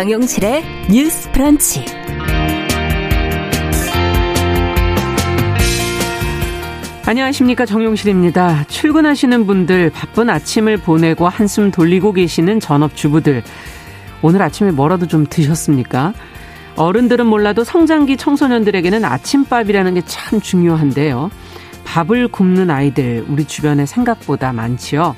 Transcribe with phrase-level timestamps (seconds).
[0.00, 1.84] 정용실의 뉴스 프런치.
[7.04, 8.64] 안녕하십니까 정용실입니다.
[8.68, 13.42] 출근하시는 분들 바쁜 아침을 보내고 한숨 돌리고 계시는 전업주부들
[14.22, 16.14] 오늘 아침에 뭐라도 좀 드셨습니까?
[16.76, 21.30] 어른들은 몰라도 성장기 청소년들에게는 아침밥이라는 게 참 중요한데요.
[21.84, 25.14] 밥을 굶는 아이들 우리 주변에 생각보다 많지요.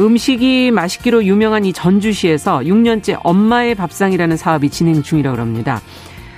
[0.00, 5.82] 음식이 맛있기로 유명한 이 전주시에서 6년째 엄마의 밥상이라는 사업이 진행 중이라고 합니다.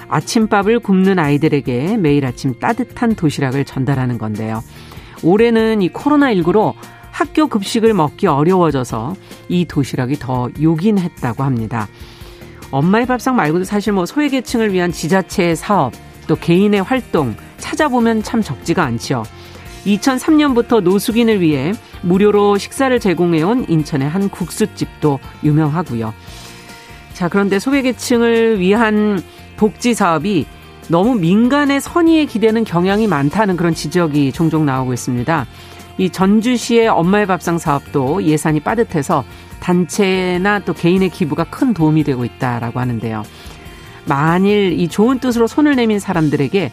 [0.09, 4.65] 아침밥을 굶는 아이들에게 매일 아침 따뜻한 도시락을 전달하는 건데요.
[5.23, 6.75] 올해는 이 코로나19로
[7.13, 9.15] 학교 급식을 먹기 어려워져서
[9.49, 11.87] 이 도시락이 더 요긴했다고 합니다.
[12.73, 15.93] 엄마의 밥상 말고도 사실 뭐 소외계층을 위한 지자체의 사업,
[16.27, 19.23] 또 개인의 활동 찾아보면 참 적지가 않죠.
[19.87, 26.15] 2003년부터 노숙인을 위해 무료로 식사를 제공해온 인천의 한 국수집도 유명하고요.
[27.15, 29.23] 자, 그런데 소외계층을 위한
[29.57, 30.47] 복지 사업이
[30.89, 35.47] 너무 민간의 선의에 기대는 경향이 많다는 그런 지적이 종종 나오고 있습니다.
[35.99, 39.25] 이 전주시의 엄마의 밥상 사업도 예산이 빠듯해서
[39.61, 43.23] 단체나 또 개인의 기부가 큰 도움이 되고 있다라고 하는데요.
[44.07, 46.73] 만일 이 좋은 뜻으로 손을 내민 사람들에게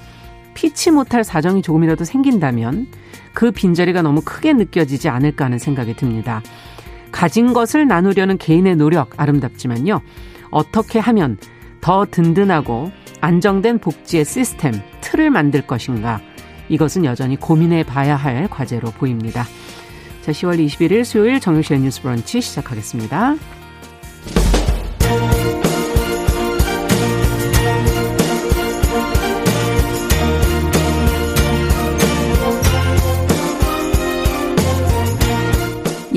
[0.60, 2.88] 피치 못할 사정이 조금이라도 생긴다면
[3.34, 6.42] 그 빈자리가 너무 크게 느껴지지 않을까 하는 생각이 듭니다.
[7.14, 10.02] 가진 것을 나누려는 개인의 노력 아름답지만요.
[10.52, 11.38] 어떻게 하면
[11.80, 16.20] 더 든든하고 안정된 복지의 시스템, 틀을 만들 것인가.
[16.68, 19.46] 이것은 여전히 고민해 봐야 할 과제로 보입니다.
[20.24, 23.38] 자, 10월 21일 수요일 정유실의 뉴스 브런치 시작하겠습니다.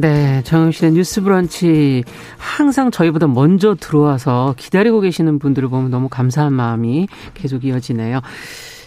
[0.00, 2.04] 네, 정영실의 뉴스 브런치
[2.38, 8.20] 항상 저희보다 먼저 들어와서 기다리고 계시는 분들을 보면 너무 감사한 마음이 계속 이어지네요.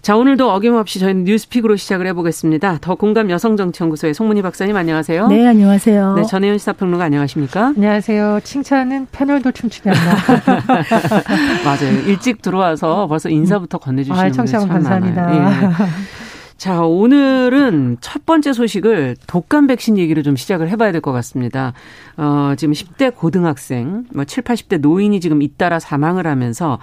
[0.02, 2.79] 자, 오늘도 어김없이 저희는 뉴스픽으로 시작을 해보겠습니다.
[2.81, 5.28] 더 공감 여성정치연구소의 송문희 박사님 안녕하세요.
[5.28, 6.16] 네, 안녕하세요.
[6.16, 7.68] 네, 전혜연 시사평론가 안녕하십니까?
[7.78, 8.40] 안녕하세요.
[8.44, 10.63] 칭찬은 패널도 춤추게 한다.
[11.63, 12.00] 맞아요.
[12.07, 15.22] 일찍 들어와서 벌써 인사부터 건네주시는 아, 분들 참 감사합니다.
[15.22, 15.69] 많아요.
[15.79, 16.22] 예.
[16.58, 21.74] 자, 오늘은 첫 번째 소식을 독감 백신 얘기를 좀 시작을 해봐야 될 것 같습니다.
[22.16, 26.80] 어, 지금 10대 고등학생, 뭐 7, 80대 노인이 지금 잇따라 사망을 하면서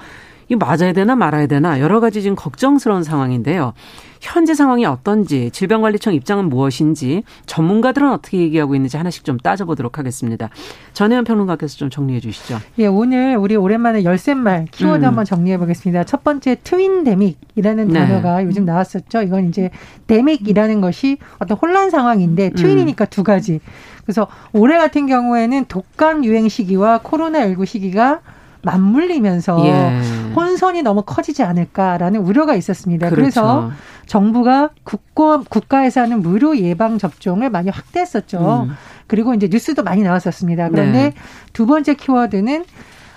[0.50, 3.72] 이 맞아야 되나 말아야 되나 여러 가지 지금 걱정스러운 상황인데요.
[4.20, 10.50] 현재 상황이 어떤지 질병관리청 입장은 무엇인지 전문가들은 어떻게 얘기하고 있는지 하나씩 좀 따져보도록 하겠습니다.
[10.92, 12.58] 전혜연 평론가께서 좀 정리해 주시죠.
[12.78, 15.06] 예, 오늘 우리 오랜만에 열쇠말 키워드 음.
[15.06, 16.02] 한번 정리해 보겠습니다.
[16.02, 18.00] 첫 번째 트윈 데믹이라는 네.
[18.00, 19.22] 단어가 요즘 나왔었죠.
[19.22, 19.70] 이건 이제
[20.08, 23.06] 데믹이라는 것이 어떤 혼란 상황인데 트윈이니까 음.
[23.08, 23.60] 두 가지.
[24.04, 28.20] 그래서 올해 같은 경우에는 독감 유행 시기와 코로나19 시기가
[28.62, 30.00] 맞물리면서 예.
[30.34, 33.08] 혼선이 너무 커지지 않을까라는 우려가 있었습니다.
[33.08, 33.20] 그렇죠.
[33.20, 33.70] 그래서
[34.06, 38.66] 정부가 국가, 국가에서 하는 무료 예방 접종을 많이 확대했었죠.
[38.68, 38.74] 음.
[39.06, 40.68] 그리고 이제 뉴스도 많이 나왔었습니다.
[40.68, 41.14] 그런데 네.
[41.52, 42.64] 두 번째 키워드는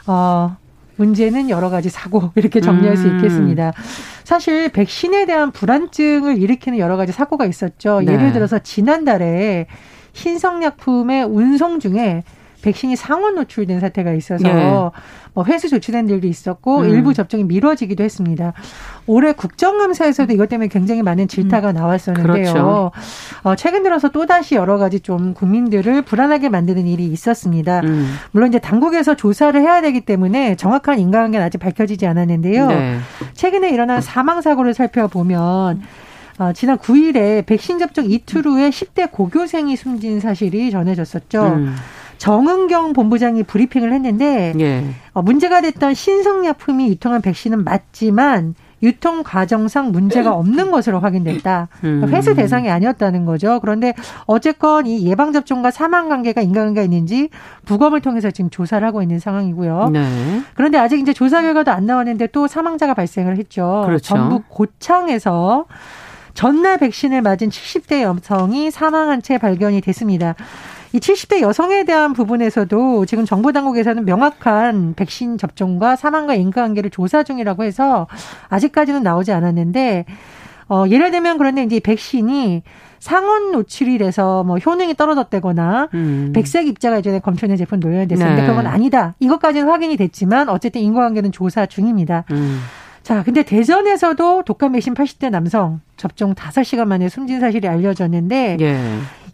[0.08, 0.58] 어
[0.96, 3.02] 문제는 여러 가지 사고 이렇게 정리할 음.
[3.02, 3.74] 수 있겠습니다.
[4.24, 8.02] 사실 백신에 대한 불안증을 일으키는 여러 가지 사고가 있었죠.
[8.02, 8.14] 네.
[8.14, 9.68] 예를 들어서 지난달에
[10.14, 12.24] 신성약품의 운송 중에
[12.64, 14.90] 백신이 상온 노출된 사태가 있어서 네.
[15.34, 16.90] 뭐 회수 조치된 일도 있었고 음.
[16.90, 18.54] 일부 접종이 미뤄지기도 했습니다.
[19.06, 21.76] 올해 국정감사에서도 이것 때문에 굉장히 많은 질타가 음.
[21.76, 22.34] 나왔었는데요.
[22.34, 22.92] 그렇죠.
[23.44, 27.82] 어, 최근 들어서 또 다시 여러 가지 좀 국민들을 불안하게 만드는 일이 있었습니다.
[27.82, 28.16] 음.
[28.32, 32.68] 물론 이제 당국에서 조사를 해야 되기 때문에 정확한 인과관계는 아직 밝혀지지 않았는데요.
[32.68, 32.98] 네.
[33.34, 35.82] 최근에 일어난 사망 사고를 살펴보면
[36.40, 41.44] 어, 지난 9일에 백신 접종 이틀 후에 10대 고교생이 숨진 사실이 전해졌었죠.
[41.44, 41.76] 음.
[42.24, 44.86] 정은경 본부장이 브리핑을 했는데 예.
[45.12, 51.68] 어, 문제가 됐던 신성약품이 유통한 백신은 맞지만 유통 과정상 문제가 없는 것으로 확인됐다.
[51.84, 52.08] 음.
[52.08, 53.60] 회수 대상이 아니었다는 거죠.
[53.60, 53.94] 그런데
[54.26, 57.28] 어쨌건 이 예방 접종과 사망 관계가 인과관계가 있는지
[57.66, 59.90] 부검을 통해서 지금 조사를 하고 있는 상황이고요.
[59.92, 60.42] 네.
[60.54, 63.84] 그런데 아직 이제 조사 결과도 안 나왔는데 또 사망자가 발생을 했죠.
[63.86, 64.02] 그렇죠.
[64.02, 65.66] 전북 고창에서
[66.34, 70.36] 전날 백신을 맞은 70대 여성이 사망한 채 발견이 됐습니다.
[70.94, 77.64] 이 70대 여성에 대한 부분에서도 지금 정부 당국에서는 명확한 백신 접종과 사망과 인과관계를 조사 중이라고
[77.64, 78.08] 해서
[78.50, 80.06] 아직까지는 나오지 않았는데
[80.70, 82.62] 어 예를 들면 그런데 이제 백신이
[83.00, 86.32] 상온 노출이 돼서 뭐 효능이 떨어졌다거나 음.
[86.34, 88.48] 백색 입자가 이전에 검출된 제품 노연됐었는데 네.
[88.48, 89.16] 그건 아니다.
[89.20, 92.24] 이것까지는 확인이 됐지만 어쨌든 인과관계는 조사 중입니다.
[92.32, 92.62] 음.
[93.02, 98.78] 자, 근데 대전에서도 독감 백신 80대 남성 접종 5시간 만에 숨진 사실이 알려졌는데 예.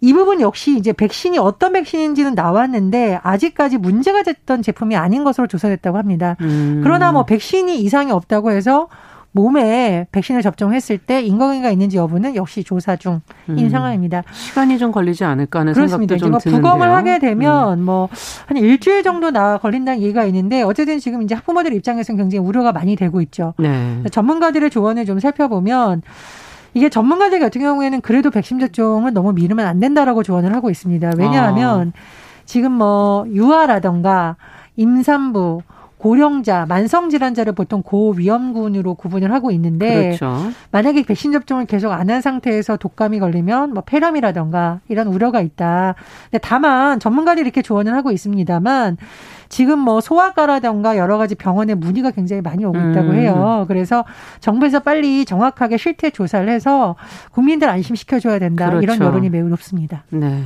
[0.01, 5.97] 이 부분 역시 이제 백신이 어떤 백신인지는 나왔는데 아직까지 문제가 됐던 제품이 아닌 것으로 조사됐다고
[5.97, 6.35] 합니다.
[6.41, 6.81] 음.
[6.83, 8.87] 그러나 뭐 백신이 이상이 없다고 해서
[9.31, 13.69] 몸에 백신을 접종했을 때 인과관계가 있는지 여부는 역시 조사 중인 음.
[13.69, 14.23] 상황입니다.
[14.31, 16.17] 시간이 좀 걸리지 않을까 하는 그렇습니다.
[16.17, 16.71] 생각도 좀 드는데요.
[16.71, 17.85] 부검을 하게 되면 음.
[17.85, 22.95] 뭐한 일주일 정도 나 걸린다는 얘기가 있는데 어쨌든 지금 이제 학부모들 입장에서는 굉장히 우려가 많이
[22.95, 23.53] 되고 있죠.
[23.59, 24.01] 네.
[24.11, 26.01] 전문가들의 조언을 좀 살펴보면
[26.73, 31.11] 이게 전문가들 같은 경우에는 그래도 백신 접종을 너무 미루면 안 된다라고 조언을 하고 있습니다.
[31.17, 31.99] 왜냐하면 아.
[32.45, 34.35] 지금 뭐 유아라던가
[34.75, 35.61] 임산부
[35.99, 40.51] 고령자, 만성 질환자를 보통 고위험군으로 구분을 하고 있는데 그렇죠.
[40.71, 45.93] 만약에 백신 접종을 계속 안 한 상태에서 독감이 걸리면 뭐 폐렴이라던가 이런 우려가 있다.
[46.31, 48.97] 근데 다만 전문가들이 이렇게 조언을 하고 있습니다만
[49.47, 53.13] 지금 뭐 소아과라던가 여러 가지 병원에 문의가 굉장히 많이 오고 있다고 음.
[53.15, 53.65] 해요.
[53.67, 54.05] 그래서
[54.39, 56.95] 정부에서 빨리 정확하게 실태 조사를 해서
[57.31, 58.67] 국민들 안심시켜 줘야 된다.
[58.69, 58.81] 그렇죠.
[58.83, 60.03] 이런 여론이 매우 높습니다.
[60.09, 60.43] 네.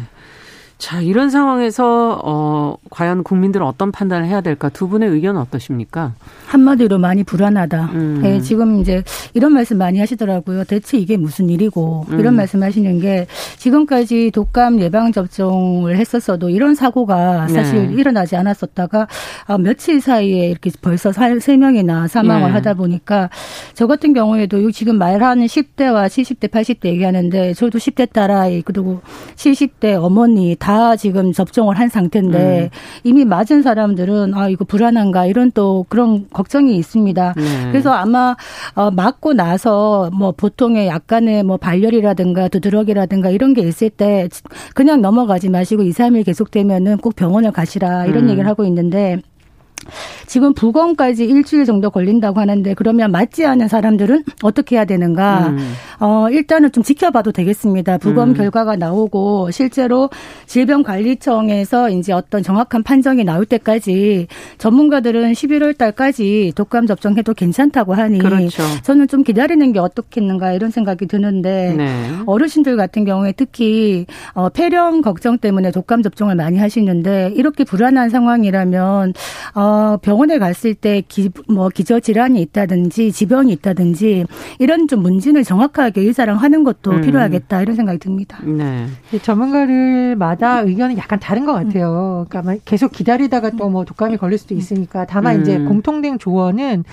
[0.83, 4.67] 자, 이런 상황에서 어 과연 국민들은 어떤 판단을 해야 될까?
[4.67, 6.11] 두 분의 의견은 어떠십니까?
[6.47, 7.85] 한마디로 많이 불안하다.
[7.93, 8.19] 음.
[8.21, 9.01] 네, 지금 이제
[9.33, 10.65] 이런 말씀 많이 하시더라고요.
[10.65, 12.19] 대체 이게 무슨 일이고 음.
[12.19, 13.27] 이런 말씀하시는 게
[13.59, 17.93] 지금까지 독감 예방 접종을 했었어도 이런 사고가 사실 네.
[17.93, 19.07] 일어나지 않았었다가
[19.45, 22.53] 아, 며칠 사이에 이렇게 벌써 세 명이나 사망을 네.
[22.55, 23.29] 하다 보니까
[23.73, 29.01] 저 같은 경우에도 지금 말하는 10대와 70대, 80대 얘기하는데 저도 10대 딸아이 그리고
[29.37, 32.69] 70대 어머니 다다 지금 접종을 한 상태인데 음.
[33.03, 37.33] 이미 맞은 사람들은 아 이거 불안한가 이런 또 그런 걱정이 있습니다.
[37.37, 37.43] 네.
[37.71, 38.35] 그래서 아마
[38.73, 44.27] 어 맞고 나서 뭐 보통의 약간의 뭐 발열이라든가 두드러기라든가 이런 게 있을 때
[44.73, 48.29] 그냥 넘어가지 마시고 2, 3일 계속되면은 꼭 병원을 가시라 이런 음.
[48.31, 49.21] 얘기를 하고 있는데
[50.25, 55.47] 지금 부검까지 일주일 정도 걸린다고 하는데 그러면 맞지 않은 사람들은 어떻게 해야 되는가?
[55.49, 55.73] 음.
[55.99, 57.97] 어, 일단은 좀 지켜봐도 되겠습니다.
[57.97, 58.33] 부검 음.
[58.33, 60.09] 결과가 나오고 실제로
[60.45, 64.27] 질병관리청에서 이제 어떤 정확한 판정이 나올 때까지
[64.57, 68.63] 전문가들은 11월 달까지 독감 접종해도 괜찮다고 하니 그렇죠.
[68.83, 72.09] 저는 좀 기다리는 게 어떻겠는가 이런 생각이 드는데 네.
[72.25, 79.13] 어르신들 같은 경우에 특히 어, 폐렴 걱정 때문에 독감 접종을 많이 하시는데 이렇게 불안한 상황이라면
[79.55, 84.25] 어, 어, 병원에 갔을 때 기, 뭐 기저 질환이 있다든지 지병이 있다든지
[84.59, 87.01] 이런 좀 문진을 정확하게 의사랑 하는 것도 음.
[87.01, 88.39] 필요하겠다 이런 생각이 듭니다.
[88.43, 88.85] 네.
[89.23, 92.25] 전문가들마다 의견은 약간 다른 것 같아요.
[92.29, 95.41] 그러니까 계속 기다리다가 또 뭐 독감이 걸릴 수도 있으니까 다만 음.
[95.41, 96.83] 이제 공통된 조언은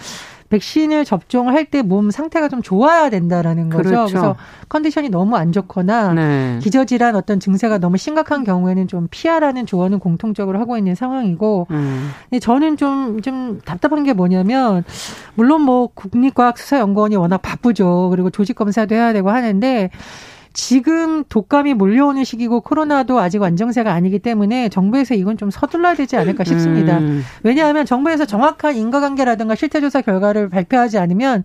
[0.50, 3.88] 백신을 접종할 때 몸 상태가 좀 좋아야 된다라는 거죠.
[3.88, 4.06] 그렇죠.
[4.06, 4.36] 그래서
[4.68, 6.58] 컨디션이 너무 안 좋거나 네.
[6.62, 12.10] 기저질환 어떤 증세가 너무 심각한 경우에는 좀 피하라는 조언은 공통적으로 하고 있는 상황이고 음.
[12.28, 14.84] 근데 저는 좀좀 좀 답답한 게 뭐냐면
[15.34, 18.08] 물론 뭐 국립과학수사연구원이 워낙 바쁘죠.
[18.10, 19.90] 그리고 조직 검사도 해야 되고 하는데
[20.52, 26.44] 지금 독감이 몰려오는 시기고 코로나도 아직 완정세가 아니기 때문에 정부에서 이건 좀 서둘러야 되지 않을까
[26.44, 26.98] 싶습니다.
[26.98, 27.22] 음.
[27.42, 31.44] 왜냐하면 정부에서 정확한 인과관계라든가 실태조사 결과를 발표하지 않으면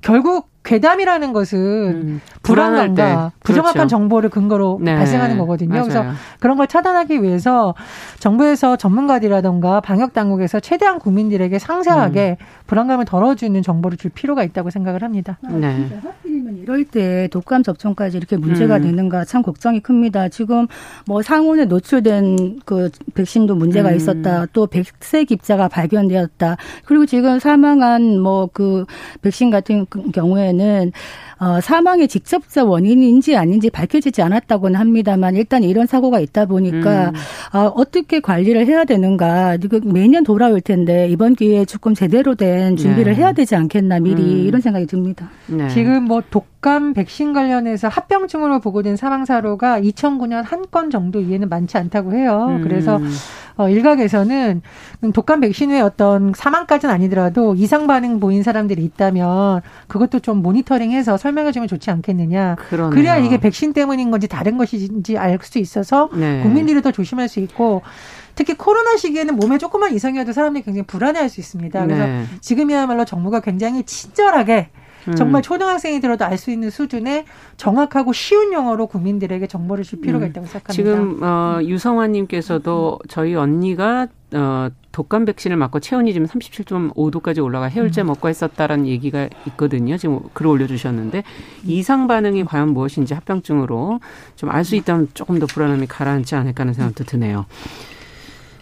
[0.00, 3.88] 결국 괴담이라는 것은 음, 불안감과 부정확한 그렇죠.
[3.88, 4.96] 정보를 근거로 네.
[4.96, 5.70] 발생하는 거거든요.
[5.70, 5.84] 맞아요.
[5.84, 6.04] 그래서
[6.40, 7.74] 그런 걸 차단하기 위해서
[8.18, 12.44] 정부에서 전문가들이라던가 방역 당국에서 최대한 국민들에게 상세하게 음.
[12.66, 15.38] 불안감을 덜어주는 정보를 줄 필요가 있다고 생각을 합니다.
[15.46, 15.88] 아, 네.
[16.02, 18.82] 하필이면 이럴 때 독감 접종까지 이렇게 문제가 음.
[18.82, 20.28] 되는가 참 걱정이 큽니다.
[20.28, 20.66] 지금
[21.06, 23.96] 뭐 상온에 노출된 그 백신도 문제가 음.
[23.96, 24.46] 있었다.
[24.52, 26.56] 또 백색 입자가 발견되었다.
[26.84, 28.86] 그리고 지금 사망한 뭐 그
[29.20, 30.92] 백신 같은 경우에는 경우에는
[31.38, 37.58] 어, 사망의 직접적 원인인지 아닌지 밝혀지지 않았다고는 합니다만 일단 이런 사고가 있다 보니까 음.
[37.58, 43.18] 어, 어떻게 관리를 해야 되는가 매년 돌아올 텐데 이번 기회에 조금 제대로 된 준비를 네.
[43.20, 44.46] 해야 되지 않겠나 미리 음.
[44.46, 45.28] 이런 생각이 듭니다.
[45.46, 45.68] 네.
[45.68, 51.78] 지금 뭐 독감 백신 관련해서 합병증으로 보고된 사망 사로가 2009년 한 건 정도 이해는 많지
[51.78, 52.46] 않다고 해요.
[52.48, 52.60] 음.
[52.62, 52.98] 그래서
[53.56, 54.60] 어, 일각에서는
[55.14, 61.50] 독감 백신 후에 어떤 사망까지는 아니더라도 이상 반응 보인 사람들이 있다면 그것도 좀 모니터링해서 설명해
[61.50, 62.54] 주면 좋지 않겠느냐.
[62.56, 62.90] 그러네요.
[62.90, 66.40] 그래야 이게 백신 때문인 건지 다른 것인지 알 수 있어서 네.
[66.42, 67.82] 국민들이 더 조심할 수 있고
[68.34, 71.84] 특히 코로나 시기에는 몸에 조금만 이상이어도 사람들이 굉장히 불안해할 수 있습니다.
[71.84, 72.24] 그래서 네.
[72.40, 74.70] 지금이야말로 정부가 굉장히 친절하게
[75.08, 75.14] 음.
[75.14, 80.30] 정말 초등학생이 들어도 알 수 있는 수준의 정확하고 쉬운 영어로 국민들에게 정보를 줄 필요가 음.
[80.30, 80.72] 있다고 생각합니다.
[80.72, 88.06] 지금 어, 유성환님께서도 저희 언니가 어, 독감 백신을 맞고 체온이 지금 37.5도까지 올라가 해열제 음.
[88.06, 89.98] 먹고 했었다라는 얘기가 있거든요.
[89.98, 91.22] 지금 글을 올려주셨는데
[91.66, 94.00] 이상 반응이 과연 무엇인지 합병증으로
[94.36, 97.44] 좀 알 수 있다면 조금 더 불안함이 가라앉지 않을까 하는 생각도 드네요.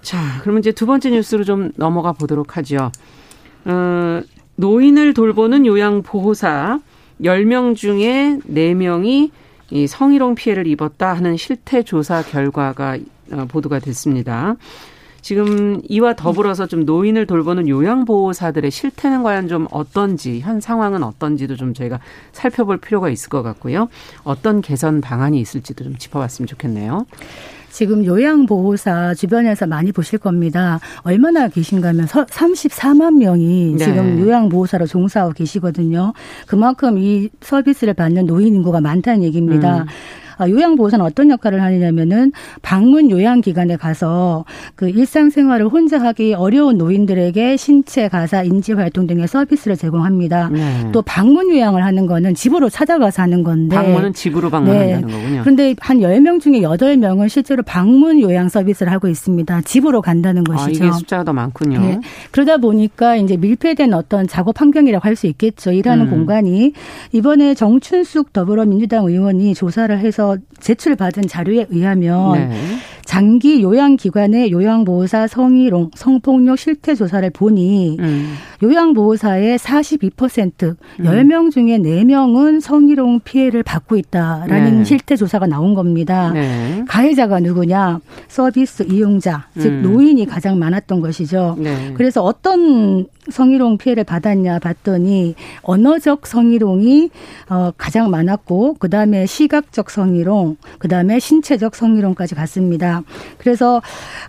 [0.03, 2.91] 자, 그러면 이제 두 번째 뉴스로 좀 넘어가 보도록 하죠.
[3.65, 4.21] 어,
[4.57, 6.81] 노인을 돌보는 요양보호사
[7.23, 9.31] 10명 중에 4명이
[9.71, 12.99] 이 성희롱 피해를 입었다 하는 실태 조사 결과가
[13.31, 14.57] 어, 보도가 됐습니다.
[15.25, 21.73] 지금 이와 더불어서 좀 노인을 돌보는 요양보호사들의 실태는 과연 좀 어떤지, 현 상황은 어떤지도 좀
[21.73, 21.99] 저희가
[22.33, 23.89] 살펴볼 필요가 있을 것 같고요.
[24.23, 27.07] 어떤 개선 방안이 있을지도 좀 짚어봤으면 좋겠네요.
[27.71, 30.79] 지금 요양보호사 주변에서 많이 보실 겁니다.
[31.05, 33.85] 얼마나 계신가 하면 34만 명이 네.
[33.85, 36.13] 지금 요양보호사로 종사하고 계시거든요.
[36.47, 39.85] 그만큼 이 서비스를 받는 노인 인구가 많다는 얘기입니다.
[39.85, 39.87] 음.
[40.37, 44.45] 아, 요양보호사는 어떤 역할을 하느냐면은 방문 요양기관에 가서
[44.77, 50.51] 그 일상생활을 혼자 하기 어려운 노인들에게 신체, 가사, 인지 활동 등의 서비스를 제공합니다.
[50.51, 50.91] 네.
[50.93, 53.77] 또 방문 요양을 하는 거는 집으로 찾아가서 하는 건데.
[53.77, 55.13] 방문은 집으로 방문한다는 네.
[55.13, 55.41] 거군요.
[55.43, 59.63] 그런데 한 10명 중에 8명은 실제로 방문 요양 서비스를 하고 있습니다.
[59.63, 60.85] 집으로 간다는 것이죠.
[60.85, 61.81] 아, 이게 숫자가 더 많군요.
[61.81, 62.01] 네.
[62.31, 65.71] 그러다 보니까 이제 밀폐된 어떤 작업 환경이라고 할 수 있겠죠.
[65.71, 66.11] 일하는 음.
[66.11, 66.73] 공간이
[67.13, 72.51] 이번에 정춘숙 더불어민주당 의원이 조사를 해서 대해서 제출받은 자료에 의하면 네.
[73.05, 78.35] 장기 요양기관의 요양보호사 성희롱, 성폭력 실태 조사를 보니 음.
[78.63, 80.77] 요양보호사의 42% 음.
[81.05, 84.85] 10명 중에 4명은 성희롱 피해를 받고 있다라는 네.
[84.85, 86.33] 실태 조사가 나온 겁니다.
[86.33, 86.85] 네.
[86.89, 88.01] 가해자가 누구냐?
[88.27, 89.83] 서비스 이용자, 즉 음.
[89.83, 91.57] 노인이 가장 많았던 것이죠.
[91.59, 91.93] 네.
[91.95, 97.11] 그래서 어떤 성희롱 피해를 받았냐 봤더니 언어적 성희롱이
[97.51, 103.03] 어 가장 많았고 그다음에 시각적 성희롱, 그다음에 신체적 성희롱까지 갔습니다.
[103.39, 103.83] 그래서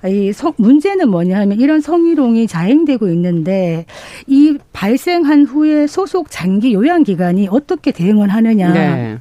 [0.06, 3.86] 이 성, 문제는 뭐냐 하면 이런 성희롱이 자행되고 있는데
[4.28, 8.74] 이 발생한 후에 소속 장기 요양 기관이 어떻게 대응을 하느냐.
[8.74, 9.18] 네.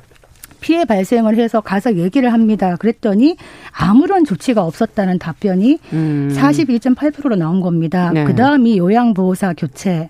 [0.65, 2.77] 피해 발생을 해서 가서 얘기를 합니다.
[2.77, 3.37] 그랬더니
[3.71, 6.35] 아무런 조치가 없었다는 답변이 음.
[6.35, 8.11] 41.8%로 나온 겁니다.
[8.15, 8.25] 네.
[8.25, 10.09] 그 다음이 요양보호사 교체.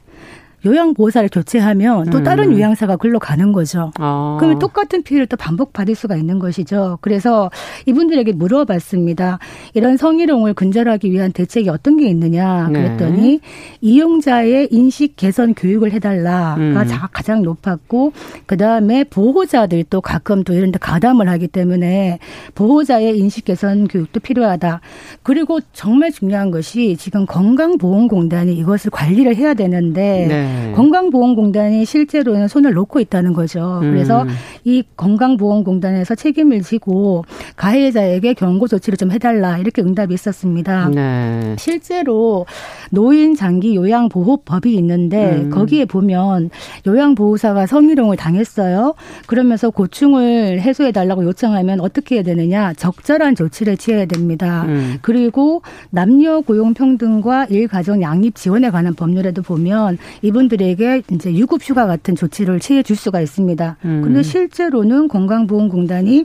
[0.64, 2.52] 요양보호사를 교체하면 또 다른 음.
[2.54, 3.92] 요양사가 글로 가는 거죠.
[3.98, 4.36] 아.
[4.38, 6.98] 그러면 똑같은 피해를 또 반복받을 수가 있는 것이죠.
[7.00, 7.50] 그래서
[7.86, 9.38] 이분들에게 물어봤습니다.
[9.74, 13.40] 이런 성희롱을 근절하기 위한 대책이 어떤 게 있느냐 그랬더니 네.
[13.80, 16.74] 이용자의 인식 개선 교육을 해달라가 음.
[17.12, 18.12] 가장 높았고
[18.46, 22.18] 그 다음에 보호자들도 가끔 또 이런 데 가담을 하기 때문에
[22.54, 24.80] 보호자의 인식 개선 교육도 필요하다.
[25.22, 30.53] 그리고 정말 중요한 것이 지금 건강보험공단이 이것을 관리를 해야 되는데 네.
[30.54, 30.72] 네.
[30.72, 33.78] 건강보험공단이 실제로는 손을 놓고 있다는 거죠.
[33.80, 34.28] 그래서 음.
[34.64, 37.24] 이 건강보험공단에서 책임을 지고
[37.56, 40.88] 가해자에게 경고 조치를 좀 해달라 이렇게 응답이 있었습니다.
[40.88, 41.56] 네.
[41.58, 42.46] 실제로
[42.90, 45.50] 노인 장기 요양 보호법이 있는데 음.
[45.50, 46.50] 거기에 보면
[46.86, 48.94] 요양 보호사가 성희롱을 당했어요.
[49.26, 54.64] 그러면서 고충을 해소해 달라고 요청하면 어떻게 해야 되느냐 적절한 조치를 취해야 됩니다.
[54.68, 54.98] 음.
[55.02, 61.62] 그리고 남녀 고용 평등과 일 가정 양립 지원에 관한 법률에도 보면 이분 이분들에게 이제 유급
[61.62, 63.76] 휴가 같은 조치를 취해 줄 수가 있습니다.
[63.84, 64.02] 음.
[64.02, 66.24] 근데 실제로는 건강보험공단이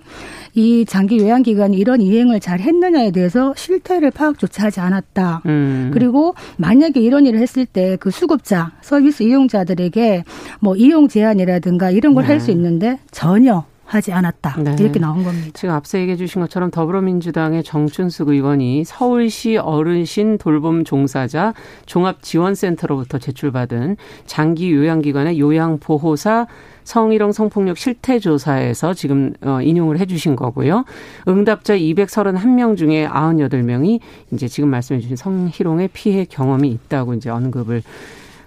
[0.56, 5.44] 이 장기 요양 기관이 이런 이행을 잘 했느냐에 대해서 실태를 파악조차 하지 않았다.
[5.46, 5.92] 음.
[5.94, 10.24] 그리고 만약에 이런 일을 했을 때 그 수급자, 서비스 이용자들에게
[10.60, 12.54] 뭐 이용 제한이라든가 이런 걸 할수 네.
[12.54, 14.58] 있는데 전혀 하지 않았다.
[14.62, 14.76] 네.
[14.80, 15.50] 이렇게 나온 겁니다.
[15.54, 21.56] 지금 앞서 얘기해 주신 것처럼 더불어민주당의 정춘숙 의원이 서울시 어르신 돌봄 종사자
[21.88, 26.46] 종합지원센터로부터 제출받은 장기 요양기관의 요양보호사
[26.84, 30.86] 성희롱 성폭력 실태 조사에서 지금 어, 인용을 해 주신 거고요.
[31.28, 37.82] 응답자 231명 중에 98명이 이제 지금 말씀해 주신 성희롱의 피해 경험이 있다고 이제 언급을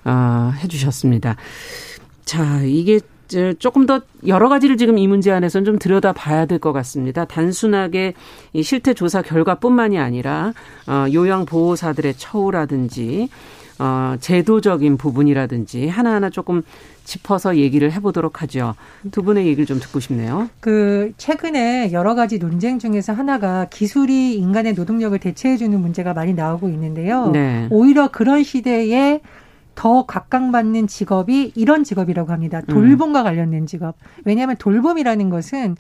[0.05, 1.35] 어, 해 주셨습니다.
[2.25, 3.01] 자, 이게
[3.59, 7.25] 조금 더 여러 가지를 지금 이 문제 안에서는 좀 들여다 봐야 될 것 같습니다.
[7.25, 8.15] 단순하게
[8.53, 10.53] 이 실태 조사 결과뿐만이 아니라
[10.87, 13.29] 어, 요양 보호사들의 처우라든지
[13.79, 16.63] 어, 제도적인 부분이라든지 하나하나 조금
[17.05, 18.75] 짚어서 얘기를 해보도록 하죠.
[19.11, 20.49] 두 분의 얘기를 좀 듣고 싶네요.
[20.61, 27.31] 그 최근에 여러 가지 논쟁 중에서 하나가 기술이 인간의 노동력을 대체해주는 문제가 많이 나오고 있는데요.
[27.33, 27.67] 네.
[27.71, 29.21] 오히려 그런 시대에
[29.75, 32.61] 더 각광받는 직업이 이런 직업이라고 합니다.
[32.69, 33.97] 돌봄과 관련된 직업.
[34.25, 35.77] 왜냐하면 돌봄이라는 것은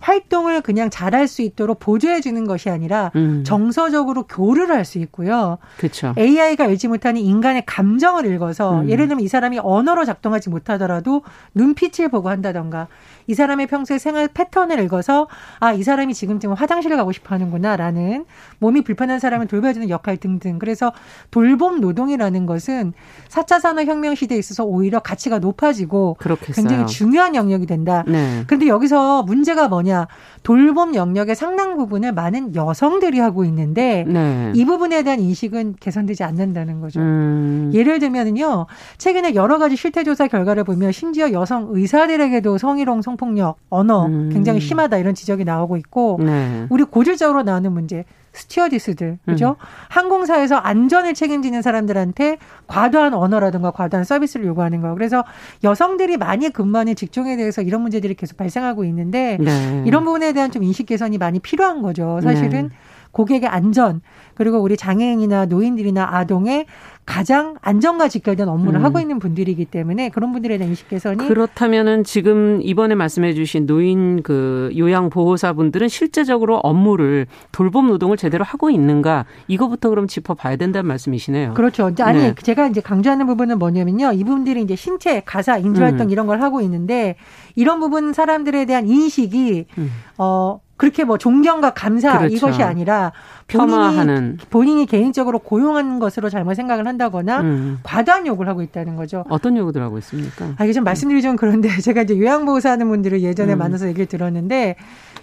[0.00, 3.44] 활동을 그냥 잘할 수 있도록 보조해 주는 것이 아니라 음.
[3.44, 5.58] 정서적으로 교류를 할 수 있고요.
[5.76, 6.14] 그렇죠.
[6.16, 8.88] AI가 알지 못하는 인간의 감정을 읽어서 음.
[8.88, 11.22] 예를 들면 이 사람이 언어로 작동하지 못하더라도
[11.54, 12.88] 눈빛을 보고 한다던가
[13.30, 15.28] 이 사람의 평소의 생활 패턴을 읽어서
[15.60, 18.24] 아, 이 사람이 지금쯤 화장실을 가고 싶어 하는구나라는
[18.58, 20.58] 몸이 불편한 사람을 돌봐주는 역할 등등.
[20.58, 20.92] 그래서
[21.30, 22.92] 돌봄 노동이라는 것은
[23.28, 26.54] 4차 산업혁명 시대에 있어서 오히려 가치가 높아지고 그렇겠어요.
[26.54, 28.02] 굉장히 중요한 영역이 된다.
[28.08, 28.42] 네.
[28.48, 30.08] 그런데 여기서 문제가 뭐냐.
[30.42, 34.50] 돌봄 영역의 상당 부분을 많은 여성들이 하고 있는데 네.
[34.56, 36.98] 이 부분에 대한 인식은 개선되지 않는다는 거죠.
[36.98, 37.70] 음.
[37.72, 38.66] 예를 들면은요.
[38.98, 44.30] 최근에 여러 가지 실태조사 결과를 보면 심지어 여성 의사들에게도 성희롱 성 성폭력, 언어 음.
[44.32, 46.66] 굉장히 심하다 이런 지적이 나오고 있고 네.
[46.70, 49.56] 우리 고질적으로 나오는 문제 스튜어디스들 그죠?
[49.58, 49.64] 음.
[49.88, 54.94] 항공사에서 안전을 책임지는 사람들한테 과도한 언어라든가 과도한 서비스를 요구하는 거.
[54.94, 55.24] 그래서
[55.64, 59.82] 여성들이 많이 근무하는 직종에 대해서 이런 문제들이 계속 발생하고 있는데 네.
[59.84, 62.20] 이런 부분에 대한 좀 인식 개선이 많이 필요한 거죠.
[62.22, 62.74] 사실은 네.
[63.12, 64.00] 고객의 안전
[64.34, 66.66] 그리고 우리 장애인이나 노인들이나 아동의
[67.10, 68.84] 가장 안전과 직결된 업무를 음.
[68.84, 74.22] 하고 있는 분들이기 때문에 그런 분들에 대한 인식 개선이 그렇다면은 지금 이번에 말씀해 주신 노인
[74.22, 80.54] 그 요양 보호사 분들은 실제적으로 업무를 돌봄 노동을 제대로 하고 있는가 이거부터 그럼 짚어 봐야
[80.54, 81.54] 된다는 말씀이시네요.
[81.54, 81.90] 그렇죠.
[82.00, 82.34] 아니 네.
[82.40, 84.12] 제가 이제 강조하는 부분은 뭐냐면요.
[84.12, 86.10] 이분들이 이제 신체, 가사, 인지 활동 음.
[86.10, 87.16] 이런 걸 하고 있는데
[87.56, 89.90] 이런 부분 사람들에 대한 인식이 음.
[90.16, 92.34] 어 그렇게 뭐 존경과 감사 그렇죠.
[92.34, 93.12] 이것이 아니라
[93.46, 97.80] 본인이, 본인이 개인적으로 고용한 것으로 잘못 생각을 한다거나 음.
[97.82, 99.26] 과도한 요구를 하고 있다는 거죠.
[99.28, 100.54] 어떤 요구들 하고 있습니까?
[100.56, 103.58] 아, 이게 좀 말씀드리기 좀 그런데 제가 이제 요양보호사 하는 분들을 예전에 음.
[103.58, 104.76] 만나서 얘기를 들었는데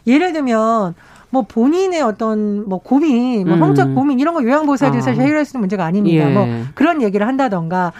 [0.05, 0.93] 예를 들면
[1.31, 3.59] 뭐 본인의 어떤 뭐 고민, 뭐 음.
[3.59, 5.01] 성적 고민 이런 거 요양보호사들이 아.
[5.01, 6.29] 사실 해결할 수 있는 문제가 아닙니다.
[6.29, 6.51] 뭐 예.
[6.51, 7.93] 뭐 그런 얘기를 한다던가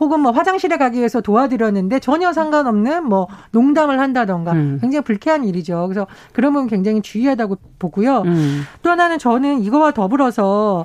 [0.00, 4.78] 혹은 뭐 화장실에 가기 위해서 도와드렸는데 전혀 상관없는 뭐 농담을 한다던가 음.
[4.80, 5.86] 굉장히 불쾌한 일이죠.
[5.88, 8.22] 그래서 그런 부분 굉장히 주의하다고 보고요.
[8.22, 8.62] 음.
[8.82, 10.84] 또 하나는 저는 이거와 더불어서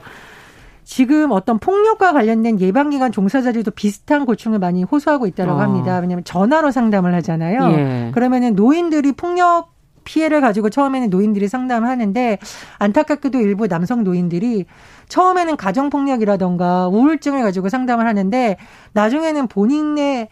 [0.83, 5.59] 지금 어떤 폭력과 관련된 예방기관 종사자들도 비슷한 고충을 많이 호소하고 있다고 어.
[5.59, 5.99] 합니다.
[5.99, 7.71] 왜냐하면 전화로 상담을 하잖아요.
[7.73, 8.11] 예.
[8.11, 12.37] 그러면은 노인들이 폭력 피해를 가지고 처음에는 노인들이 상담을 하는데
[12.79, 14.65] 안타깝게도 일부 남성 노인들이
[15.07, 18.57] 처음에는 가정폭력이라던가 우울증을 가지고 상담을 하는데
[18.93, 20.29] 나중에는 본인의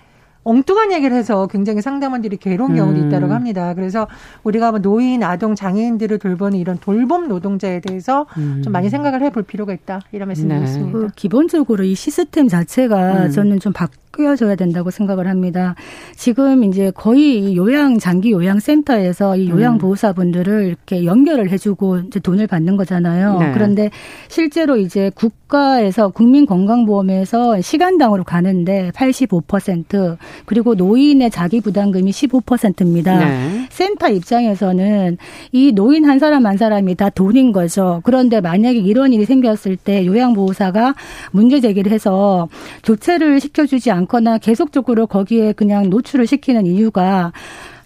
[0.47, 3.08] 엉뚱한 얘기를 해서 굉장히 상담원들이 괴로운 경우도 음.
[3.08, 3.73] 있다고 합니다.
[3.73, 4.08] 그래서
[4.45, 8.62] 우리가 뭐 노인, 아동, 장애인들을 돌보는 이런 돌봄 노동자에 대해서 음.
[8.63, 9.99] 좀 많이 생각을 해볼 필요가 있다.
[10.13, 10.86] 이런 말씀드리겠습니다.
[10.86, 11.06] 네.
[11.06, 13.32] 그 기본적으로 이 시스템 자체가 음.
[13.32, 15.75] 저는 좀 바 뀌어져야 된다고 생각을 합니다.
[16.15, 19.77] 지금 이제 거의 요양 장기 요양 센터에서 이 요양 음.
[19.77, 23.39] 보호사분들을 이렇게 연결을 해주고 이제 돈을 받는 거잖아요.
[23.39, 23.51] 네.
[23.53, 23.91] 그런데
[24.27, 33.19] 실제로 이제 국가에서 국민건강보험에서 시간당으로 가는데 85% 그리고 노인의 자기 부담금이 15%입니다.
[33.19, 33.67] 네.
[33.69, 35.17] 센터 입장에서는
[35.51, 38.01] 이 노인 한 사람 한 사람이 다 돈인 거죠.
[38.03, 40.95] 그런데 만약에 이런 일이 생겼을 때 요양보호사가
[41.32, 42.47] 문제 제기를 해서
[42.82, 47.32] 조체를 시켜주지 않 거나 계속적으로 거기에 그냥 노출을 시키는 이유가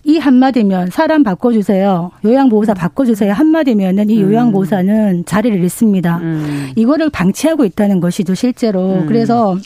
[0.03, 2.11] 이 한마디면 사람 바꿔주세요.
[2.25, 3.33] 요양보호사 바꿔주세요.
[3.33, 4.31] 한마디면은 이 음.
[4.31, 6.17] 요양보호사는 자리를 잃습니다.
[6.17, 6.71] 음.
[6.75, 9.01] 이거를 방치하고 있다는 것이죠, 실제로.
[9.01, 9.05] 음.
[9.05, 9.57] 그래서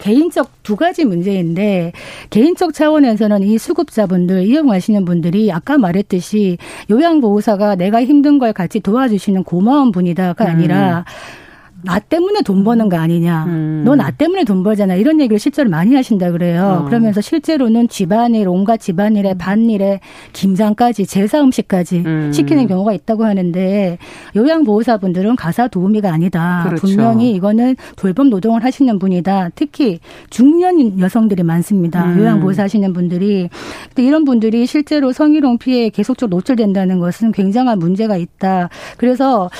[0.00, 1.92] 개인적 두 가지 문제인데
[2.30, 6.58] 개인적 차원에서는 이 수급자분들 이용하시는 분들이 아까 말했듯이
[6.90, 11.41] 요양보호사가 내가 힘든 걸 같이 도와주시는 고마운 분이다가 아니라 음.
[11.84, 13.44] 나 때문에 돈 버는 거 아니냐.
[13.46, 13.82] 음.
[13.84, 14.94] 너나 때문에 돈 벌잖아.
[14.94, 16.82] 이런 얘기를 실제로 많이 하신다 그래요.
[16.82, 16.84] 어.
[16.84, 20.00] 그러면서 실제로는 집안일, 온갖 집안일에 반일에
[20.32, 22.32] 김장까지 제사 음식까지 음.
[22.32, 23.98] 시키는 경우가 있다고 하는데
[24.36, 26.64] 요양보호사분들은 가사 도우미가 아니다.
[26.66, 26.86] 그렇죠.
[26.86, 29.50] 분명히 이거는 돌봄 노동을 하시는 분이다.
[29.54, 32.04] 특히 중년 여성들이 많습니다.
[32.04, 32.18] 음.
[32.18, 33.48] 요양보호사 하시는 분들이.
[33.88, 38.68] 근데 이런 분들이 실제로 성희롱 피해에 계속적으로 노출된다는 것은 굉장한 문제가 있다.
[38.96, 39.50] 그래서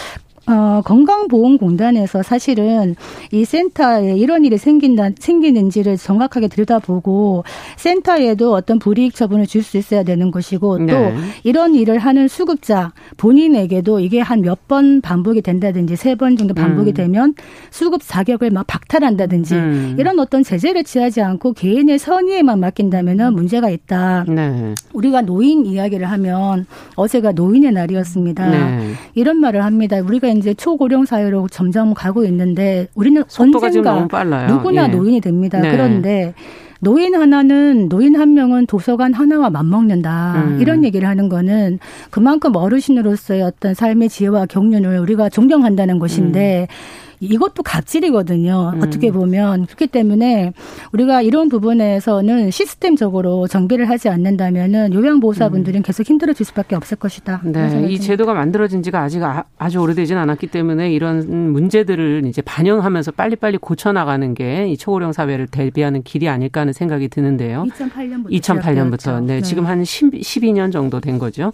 [0.49, 2.97] 어, 건강보험공단에서 사실은
[3.31, 7.45] 이 센터에 이런 일이 생긴다, 생기는지를 정확하게 들여다보고
[7.77, 11.15] 센터에도 어떤 불이익 처분을 줄 수 있어야 되는 것이고 또 네.
[11.45, 16.91] 이런 일을 하는 수급자 본인에게도 이게 한 몇 번 반복이 된다든지 세 번 정도 반복이
[16.91, 16.95] 음.
[16.95, 17.35] 되면
[17.71, 19.97] 수급 자격을 막 박탈한다든지 음.
[19.99, 24.25] 이런 어떤 제재를 취하지 않고 개인의 선의에만 맡긴다면은 문제가 있다.
[24.29, 24.75] 네.
[24.93, 28.51] 우리가 노인 이야기를 하면 어제가 노인의 날이었습니다.
[28.51, 28.93] 네.
[29.15, 29.99] 이런 말을 합니다.
[30.01, 34.07] 우리가 이제 초고령 사회로 점점 가고 있는데 우리는 언젠가
[34.47, 34.89] 누구나 예.
[34.89, 35.61] 노인이 됩니다.
[35.61, 35.71] 네.
[35.71, 36.35] 그런데
[36.81, 40.59] 노인 하나는 노인 한 명은 도서관 하나와 맞먹는다 음.
[40.61, 41.79] 이런 얘기를 하는 거는
[42.11, 47.12] 그만큼 어르신으로서의 어떤 삶의 지혜와 경륜을 우리가 존경한다는 것인데 음.
[47.23, 48.73] 이것도 갑질이거든요.
[48.75, 48.83] 음.
[48.83, 50.53] 어떻게 보면 그렇기 때문에
[50.93, 55.83] 우리가 이런 부분에서는 시스템적으로 정비를 하지 않는다면은 요양보호사분들은 음.
[55.83, 57.41] 계속 힘들어질 수밖에 없을 것이다.
[57.45, 63.13] 네, 이 제도가 만들어진 지가 아직 아, 아주 오래되진 않았기 때문에 이런 문제들을 이제 반영하면서
[63.13, 67.65] 빨리빨리 고쳐 나가는 게 이 초고령 사회를 대비하는 길이 아닐까 하는 생각이 드는데요.
[67.65, 71.53] 2008년부터 2008년부터 네, 네, 지금 한 10, 12년 정도 된 거죠.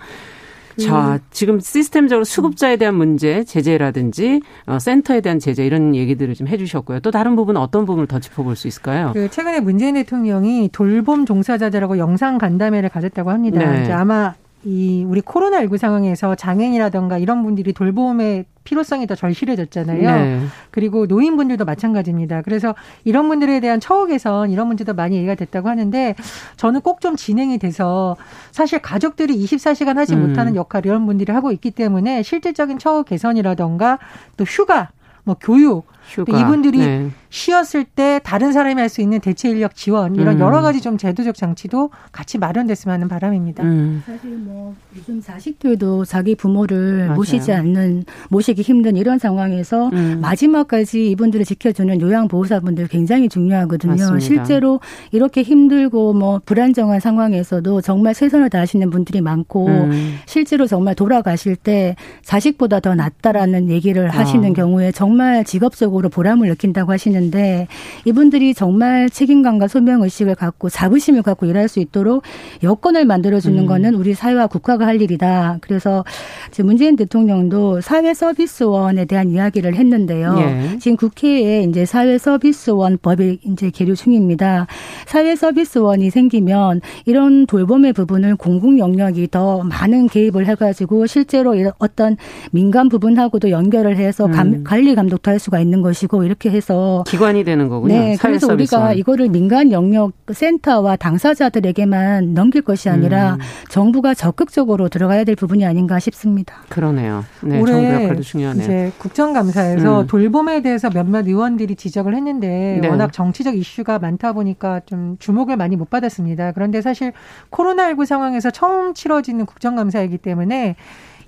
[0.78, 1.18] 자, 음.
[1.30, 7.00] 지금 시스템적으로 수급자에 대한 문제, 제재라든지 어, 센터에 대한 제재 이런 얘기들을 좀 해주셨고요.
[7.00, 9.10] 또 다른 부분은 어떤 부분을 더 짚어볼 수 있을까요?
[9.14, 13.58] 그 최근에 문재인 대통령이 돌봄 종사자들하고 영상 간담회를 가졌다고 합니다.
[13.58, 13.92] 네.
[13.92, 14.34] 아마
[14.68, 20.02] 이 우리 코로나19 상황에서 장애인이라던가 이런 분들이 돌봄의 필요성이 더 절실해졌잖아요.
[20.02, 20.40] 네.
[20.70, 22.42] 그리고 노인분들도 마찬가지입니다.
[22.42, 26.14] 그래서 이런 분들에 대한 처우 개선 이런 문제도 많이 얘기가 됐다고 하는데
[26.56, 28.16] 저는 꼭 좀 진행이 돼서
[28.50, 30.26] 사실 가족들이 24시간 하지 음.
[30.26, 34.00] 못하는 역할 이런 분들이 하고 있기 때문에 실질적인 처우 개선이라던가
[34.36, 34.90] 또 휴가
[35.22, 36.40] 뭐 교육 휴가.
[36.40, 37.10] 이분들이 네.
[37.30, 40.40] 쉬었을 때 다른 사람이 할 수 있는 대체 인력 지원 이런 음.
[40.40, 43.62] 여러 가지 좀 제도적 장치도 같이 마련됐으면 하는 바람입니다.
[43.64, 44.02] 음.
[44.06, 47.14] 사실 뭐 요즘 자식들도 자기 부모를 맞아요.
[47.16, 50.20] 모시지 않는 모시기 힘든 이런 상황에서 음.
[50.22, 53.90] 마지막까지 이분들을 지켜주는 요양보호사분들 굉장히 중요하거든요.
[53.92, 54.18] 맞습니다.
[54.20, 54.80] 실제로
[55.12, 60.16] 이렇게 힘들고 뭐 불안정한 상황에서도 정말 최선을 다하시는 분들이 많고 음.
[60.24, 61.94] 실제로 정말 돌아가실 때
[62.24, 64.52] 자식보다 더 낫다라는 얘기를 하시는 어.
[64.54, 67.66] 경우에 정말 직업적으로 보람을 느낀다고 하시는 있는데
[68.04, 72.22] 이분들이 정말 책임감과 소명 의식을 갖고 자부심을 갖고 일할 수 있도록
[72.62, 73.66] 여건을 만들어 주는 음.
[73.66, 75.58] 거는 우리 사회와 국가가 할 일이다.
[75.60, 76.04] 그래서
[76.50, 80.36] 지금 문재인 대통령도 사회 서비스원에 대한 이야기를 했는데요.
[80.38, 80.78] 예.
[80.78, 84.66] 지금 국회에 이제 사회 서비스원 법이 이제 계류 중입니다.
[85.06, 92.16] 사회 서비스원이 생기면 이런 돌봄의 부분을 공공 영역이 더 많은 개입을 해가지고 실제로 어떤
[92.50, 94.64] 민간 부분하고도 연결을 해서 음.
[94.64, 97.94] 관리 감독도 할 수가 있는 것이고 이렇게 해서 기관이 되는 거군요.
[97.94, 103.38] 네, 그래서 우리가 이거를 민간 영역 센터와 당사자들에게만 넘길 것이 아니라 음.
[103.70, 106.56] 정부가 적극적으로 들어가야 될 부분이 아닌가 싶습니다.
[106.68, 107.24] 그러네요.
[107.42, 108.62] 네, 올해 정부 역할도 중요하네요.
[108.62, 110.06] 이제 국정감사에서 음.
[110.06, 112.88] 돌봄에 대해서 몇몇 의원들이 지적을 했는데 네.
[112.88, 116.52] 워낙 정치적 이슈가 많다 보니까 좀 주목을 많이 못 받았습니다.
[116.52, 117.12] 그런데 사실
[117.50, 120.76] 코로나19 상황에서 처음 치러지는 국정감사이기 때문에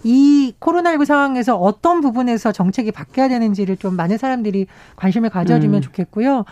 [0.03, 5.81] 이 코로나19 상황에서 어떤 부분에서 정책이 바뀌어야 되는지를 좀 많은 사람들이 관심을 가져주면 음.
[5.83, 6.45] 좋겠고요.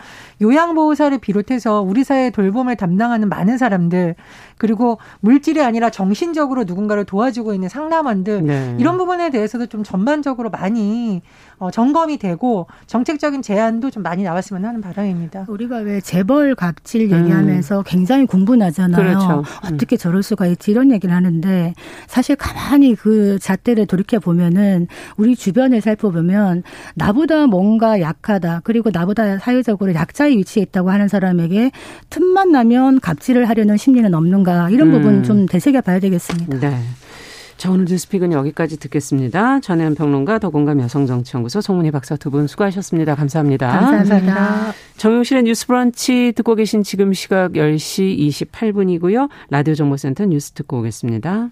[0.42, 4.14] 요양보호사를 비롯해서 우리 사회 돌봄을 담당하는 많은 사람들
[4.58, 8.76] 그리고 물질이 아니라 정신적으로 누군가를 도와주고 있는 상담원들 네.
[8.78, 11.22] 이런 부분에 대해서도 좀 전반적으로 많이
[11.58, 15.46] 어, 점검이 되고 정책적인 제안도 좀 많이 나왔으면 하는 바람입니다.
[15.48, 17.82] 우리가 왜 재벌 갑질 얘기하면서 음.
[17.86, 18.96] 굉장히 공분하잖아요.
[18.96, 19.38] 그렇죠.
[19.40, 19.74] 음.
[19.74, 21.74] 어떻게 저럴 수가 있지 이런 얘기를 하는데
[22.06, 26.62] 사실 가만히 그 잣대를 돌이켜 보면은 우리 주변을 살펴보면
[26.94, 31.70] 나보다 뭔가 약하다 그리고 나보다 사회적으로 약자의 위치에 있다고 하는 사람에게
[32.10, 35.22] 틈만 나면 갑질을 하려는 심리는 없는가 이런 부분 음.
[35.22, 36.58] 좀 되새겨 봐야 되겠습니다.
[36.60, 36.78] 네.
[37.56, 39.58] 자, 오늘 뉴스픽은 여기까지 듣겠습니다.
[39.58, 43.16] 전혜연 평론가, 더공감 여성정치연구소 송문희 박사 두 분 수고하셨습니다.
[43.16, 43.66] 감사합니다.
[43.66, 44.72] 감사합니다.
[44.96, 48.16] 정용실의 뉴스 브런치 듣고 계신 지금 시각 10시
[48.52, 49.28] 28분이고요.
[49.50, 51.50] 라디오 정보센터 뉴스 듣고 오겠습니다.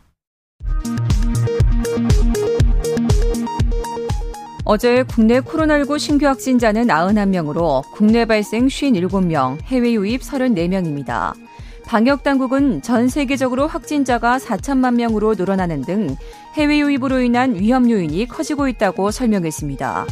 [4.69, 11.35] 어제 국내 코로나19 신규 확진자는 91명으로 국내 발생 57명, 해외 유입 34명입니다.
[11.85, 16.17] 방역 당국은 전 세계적으로 확진자가 4천만 명으로 늘어나는 등
[16.55, 20.07] 해외 유입으로 인한 위험 요인이 커지고 있다고 설명했습니다.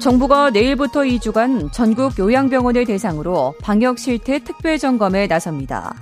[0.00, 5.94] 정부가 내일부터 2주간 전국 요양병원을 대상으로 방역 실태 특별 점검에 나섭니다.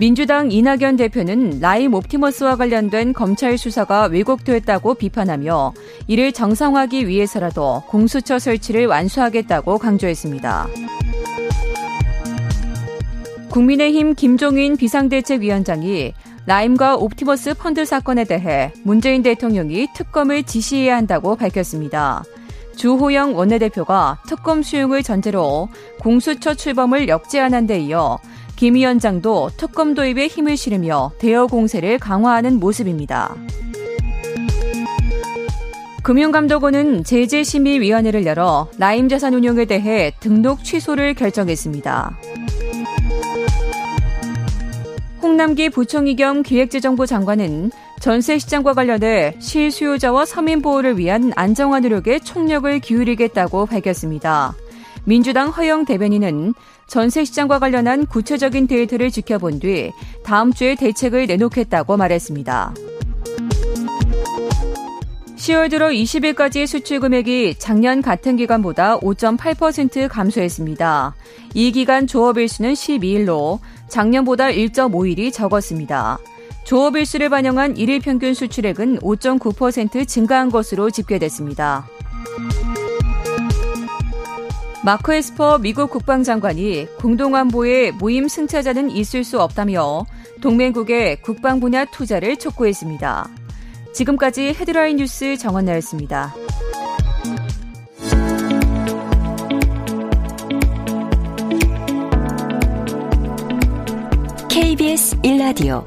[0.00, 5.74] 민주당 이낙연 대표는 라임 옵티머스와 관련된 검찰 수사가 왜곡됐다고 비판하며
[6.06, 10.68] 이를 정상화하기 위해서라도 공수처 설치를 완수하겠다고 강조했습니다.
[13.50, 16.14] 국민의힘 김종인 비상대책위원장이
[16.46, 22.24] 라임과 옵티머스 펀드 사건에 대해 문재인 대통령이 특검을 지시해야 한다고 밝혔습니다.
[22.74, 28.18] 주호영 원내대표가 특검 수용을 전제로 공수처 출범을 역제안한 데 이어
[28.60, 33.34] 김 위원장도 특검 도입에 힘을 실으며 대여 공세를 강화하는 모습입니다.
[36.02, 42.18] 금융감독원은 제재심의위원회를 열어 라임 자산 운용에 대해 등록 취소를 결정했습니다.
[45.22, 52.78] 홍남기 부총리 겸 기획재정부 장관은 전세 시장과 관련해 실수요자와 서민 보호를 위한 안정화 노력에 총력을
[52.80, 54.54] 기울이겠다고 밝혔습니다.
[55.04, 56.52] 민주당 허영 대변인은
[56.90, 59.92] 전세 시장과 관련한 구체적인 데이터를 지켜본 뒤
[60.24, 62.74] 다음 주에 대책을 내놓겠다고 말했습니다.
[65.36, 71.14] 10월 들어 20일까지 수출 금액이 작년 같은 기간보다 5.8% 감소했습니다.
[71.54, 76.18] 이 기간 조업일수는 12일로 작년보다 1.5일이 적었습니다.
[76.64, 81.86] 조업일수를 반영한 1일 평균 수출액은 5.9% 증가한 것으로 집계됐습니다.
[84.82, 90.06] 마크 에스퍼 미국 국방장관이 공동안보에 모임 승차자는 있을 수 없다며
[90.40, 93.28] 동맹국의 국방 분야 투자를 촉구했습니다.
[93.92, 96.34] 지금까지 헤드라인 뉴스 정원나였습니다.
[104.48, 105.84] KBS 1라디오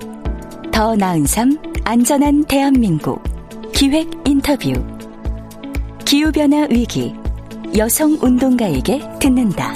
[0.72, 3.24] 더 나은 삶 안전한 대한민국
[3.74, 4.72] 기획 인터뷰
[6.06, 7.23] 기후변화 위기
[7.76, 9.74] 여성 운동가에게 듣는다.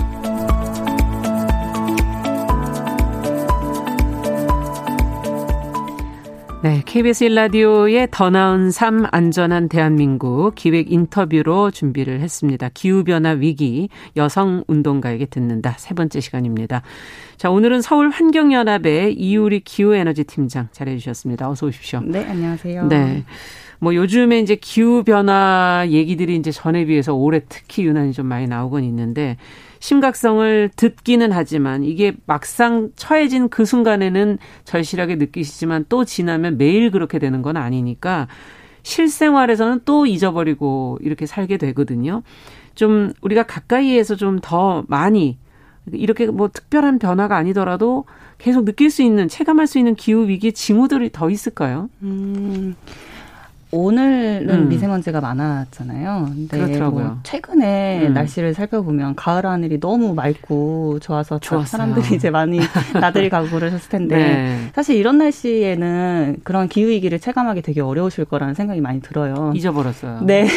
[6.62, 12.70] 네, KBS 1라디오의 더 나은 삶 안전한 대한민국 기획 인터뷰로 준비를 했습니다.
[12.72, 15.76] 기후 변화 위기 여성 운동가에게 듣는다.
[15.80, 16.84] 세 번째 시간입니다.
[17.38, 21.50] 자, 오늘은 서울 환경연합의 이우리 기후 에너지 팀장 잘해 주셨습니다.
[21.50, 22.02] 어서 오십시오.
[22.06, 22.88] 네, 안녕하세요.
[22.90, 23.24] 네.
[23.80, 28.84] 뭐 요즘에 이제 기후 변화 얘기들이 이제 전에 비해서 올해 특히 유난히 좀 많이 나오곤
[28.84, 29.38] 있는데
[29.80, 37.42] 심각성을 듣기는 하지만 이게 막상 처해진 그 순간에는 절실하게 느끼시지만 또 지나면 매일 그렇게 되는
[37.42, 38.28] 건 아니니까
[38.84, 42.24] 실생활에서는 또 잊어버리고 이렇게 살게 되거든요.
[42.74, 45.38] 좀 우리가 가까이에서 좀 더 많이
[45.94, 48.06] 이렇게 뭐 특별한 변화가 아니더라도
[48.38, 51.90] 계속 느낄 수 있는 체감할 수 있는 기후 위기 징후들이 더 있을까요?
[52.02, 52.76] 음.
[53.72, 54.70] 오늘은 음.
[54.70, 56.30] 미세먼지가 많았잖아요.
[56.34, 57.06] 근데 그렇더라고요.
[57.06, 58.14] 뭐 최근에 음.
[58.14, 61.66] 날씨를 살펴보면 가을 하늘이 너무 맑고 좋아서 좋았어요.
[61.66, 62.60] 사람들이 이제 많이
[62.94, 64.70] 나들이 가고 그러셨을 텐데 네.
[64.74, 69.52] 사실 이런 날씨에는 그런 기후 위기를 체감하기 되게 어려우실 거라는 생각이 많이 들어요.
[69.54, 70.22] 잊어버렸어요.
[70.24, 70.48] 네.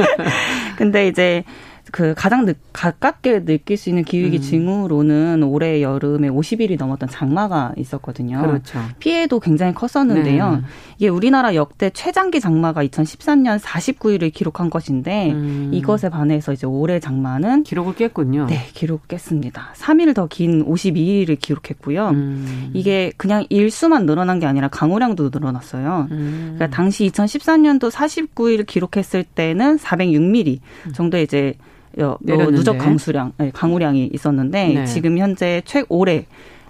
[0.76, 1.44] 근데 이제
[1.92, 4.42] 그 가장 늦, 가깝게 느낄 수 있는 기후위기 음.
[4.42, 8.40] 징후로는 올해 여름에 50일이 넘었던 장마가 있었거든요.
[8.40, 8.80] 그렇죠.
[8.98, 10.56] 피해도 굉장히 컸었는데요.
[10.56, 10.62] 네.
[10.96, 15.70] 이게 우리나라 역대 최장기 장마가 2013년 49일을 기록한 것인데 음.
[15.74, 18.46] 이것에 반해서 이제 올해 장마는 기록을 깼군요.
[18.46, 19.74] 네, 기록 깼습니다.
[19.76, 22.10] 3일 더 긴 52일을 기록했고요.
[22.10, 22.70] 음.
[22.72, 26.06] 이게 그냥 일수만 늘어난 게 아니라 강우량도 늘어났어요.
[26.12, 26.52] 음.
[26.54, 30.60] 그러니까 당시 2014년도 49일 기록했을 때는 406mm
[30.94, 31.54] 정도 이제
[31.98, 32.16] 어,
[32.52, 34.84] 누적 강수량, 네, 강우량이 있었는데 네.
[34.86, 36.26] 지금 현재 최 올해는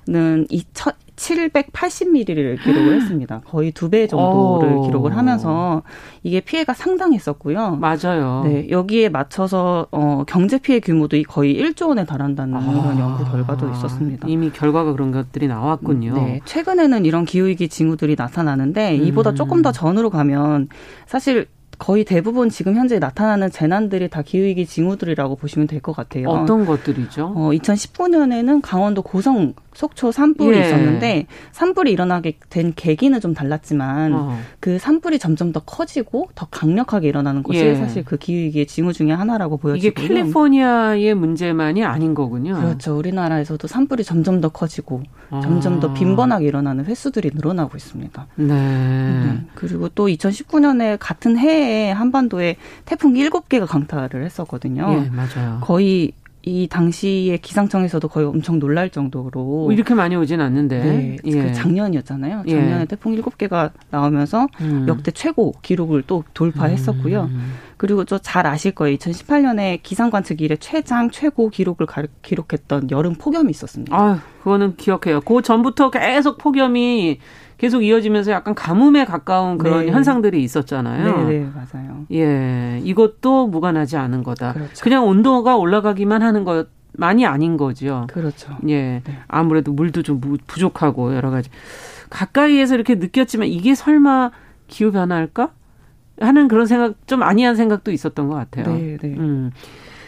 [0.09, 3.43] 2천 780mm를 기록을 했습니다.
[3.45, 4.83] 거의 두 배 정도를 오.
[4.87, 5.83] 기록을 하면서
[6.23, 7.77] 이게 피해가 상당했었고요.
[7.77, 8.43] 맞아요.
[8.47, 12.61] 네, 여기에 맞춰서 어, 경제 피해 규모도 거의 1조 원에 달한다는 아.
[12.63, 14.29] 이런 연구 결과도 있었습니다.
[14.29, 16.15] 이미 결과가 그런 것들이 나왔군요.
[16.15, 19.35] 네, 최근에는 이런 기후위기 징후들이 나타나는데 이보다 음.
[19.35, 20.69] 조금 더 전으로 가면
[21.07, 21.47] 사실
[21.81, 26.29] 거의 대부분 지금 현재 나타나는 재난들이 다 기후위기 징후들이라고 보시면 될 것 같아요.
[26.29, 27.33] 어떤 것들이죠?
[27.35, 30.67] 어, 2019년에는 강원도 고성 속초 산불이 예.
[30.67, 34.39] 있었는데 산불이 일어나게 된 계기는 좀 달랐지만 어.
[34.59, 37.75] 그 산불이 점점 더 커지고 더 강력하게 일어나는 것이 예.
[37.77, 39.91] 사실 그 기후위기의 징후 중의 하나라고 보여지고요.
[39.91, 42.57] 이게 캘리포니아의 문제만이 아닌 거군요.
[42.57, 42.97] 그렇죠.
[42.97, 45.41] 우리나라에서도 산불이 점점 더 커지고 아.
[45.41, 48.27] 점점 더 빈번하게 일어나는 횟수들이 늘어나고 있습니다.
[48.37, 48.47] 네.
[48.47, 49.41] 네.
[49.55, 55.05] 그리고 또 2019년에 같은 해에 한반도에 태풍 7개가 강타를 했었거든요.
[55.05, 55.59] 예, 맞아요.
[55.61, 61.29] 거의 이 당시에 기상청에서도 거의 엄청 놀랄 정도로 뭐 이렇게 많이 오진 않는데 네, 그
[61.31, 61.43] 예.
[61.43, 62.45] 그 작년이었잖아요.
[62.49, 62.85] 작년에 예.
[62.87, 64.87] 태풍 7개가 나오면서 음.
[64.89, 67.25] 역대 최고 기록을 또 돌파했었고요.
[67.25, 67.53] 음.
[67.77, 68.97] 그리고 또 잘 아실 거예요.
[68.97, 73.97] 2018년에 기상 관측 이래 최장 최고 기록을 가, 기록했던 여름 폭염이 있었습니다.
[73.97, 75.21] 아, 그거는 기억해요.
[75.23, 77.19] 그 전부터 계속 폭염이
[77.61, 79.93] 계속 이어지면서 약간 가뭄에 가까운 그런 네.
[79.93, 81.27] 현상들이 있었잖아요.
[81.29, 82.07] 네, 네, 맞아요.
[82.11, 84.55] 예, 이것도 무관하지 않은 거다.
[84.55, 84.83] 그렇죠.
[84.83, 86.69] 그냥 온도가 올라가기만 하는 것.
[86.93, 88.07] 많이 아닌 거죠.
[88.11, 88.57] 그렇죠.
[88.69, 89.03] 예.
[89.05, 89.19] 네.
[89.29, 91.51] 아무래도 물도 좀 부족하고 여러 가지.
[92.09, 94.31] 가까이에서 이렇게 느꼈지만 이게 설마
[94.67, 95.51] 기후 변화일까?
[96.19, 98.75] 하는 그런 생각 좀 아니한 생각도 있었던 것 같아요.
[98.75, 99.09] 네, 네.
[99.19, 99.51] 음.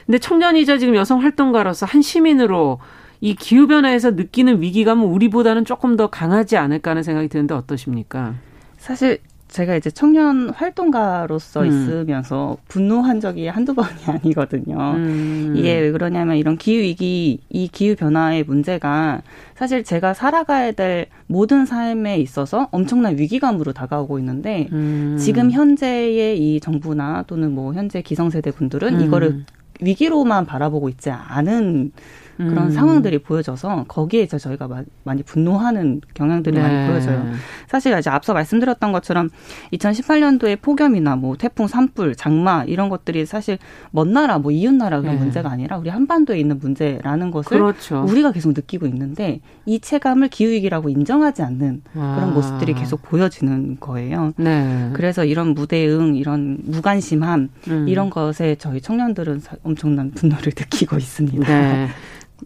[0.06, 2.78] 근데 청년이자 지금 여성 활동가로서 한 시민으로
[3.22, 8.34] 이 기후 변화에서 느끼는 위기감은 우리보다는 조금 더 강하지 않을까 하는 생각이 드는데 어떠십니까?
[8.78, 11.66] 사실 제가 이제 청년 활동가로서 음.
[11.66, 13.90] 있으면서 분노한 적이 한두 번이
[14.24, 14.94] 아니거든요.
[14.96, 15.54] 음.
[15.56, 19.22] 이게 왜 그러냐면 이런 기후위기, 이 기후변화의 문제가
[19.54, 25.16] 사실 제가 살아가야 될 모든 삶에 있어서 엄청난 위기감으로 다가오고 있는데 음.
[25.20, 29.06] 지금 현재의 이 정부나 또는 뭐 현재 기성세대 분들은 음.
[29.06, 29.44] 이거를
[29.80, 31.92] 위기로만 바라보고 있지 않은
[32.36, 32.70] 그런 음.
[32.70, 34.68] 상황들이 보여져서 거기에 이제 저희가
[35.04, 36.62] 많이 분노하는 경향들이 네.
[36.62, 37.32] 많이 보여져요.
[37.68, 39.30] 사실 이제 앞서 말씀드렸던 것처럼
[39.72, 43.58] 2018년도에 폭염이나 뭐 태풍 산불, 장마 이런 것들이 사실
[43.90, 45.20] 먼 나라 뭐 이웃 나라 그런 네.
[45.20, 48.04] 문제가 아니라 우리 한반도에 있는 문제라는 것을 그렇죠.
[48.08, 52.14] 우리가 계속 느끼고 있는데 이 체감을 기후 위기라고 인정하지 않는 아.
[52.16, 54.32] 그런 모습들이 계속 보여지는 거예요.
[54.36, 54.90] 네.
[54.94, 57.88] 그래서 이런 무대응, 이런 무관심함 음.
[57.88, 61.48] 이런 것에 저희 청년들은 엄청난 분노를 느끼고 있습니다.
[61.48, 61.88] 네.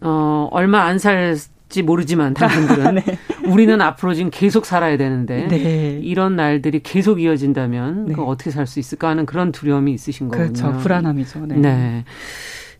[0.01, 3.03] 어, 얼마 안 살지 모르지만 당신들은 네.
[3.47, 5.99] 우리는 앞으로 지금 계속 살아야 되는데 네.
[6.03, 8.13] 이런 날들이 계속 이어진다면 네.
[8.13, 10.53] 그 어떻게 살 수 있을까 하는 그런 두려움이 있으신 거군요.
[10.53, 10.77] 그렇죠.
[10.79, 11.45] 불안함이죠.
[11.47, 11.55] 네.
[11.55, 12.05] 네.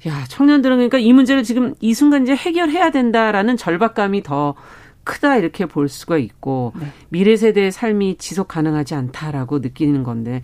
[0.07, 4.53] 야, 청년들은 그러니까 이 문제를 지금 이 순간 이제 해결해야 된다라는 절박감이 더
[5.03, 6.87] 크다 이렇게 볼 수가 있고 네.
[7.09, 10.41] 미래 세대의 삶이 지속 가능하지 않다라고 느끼는 건데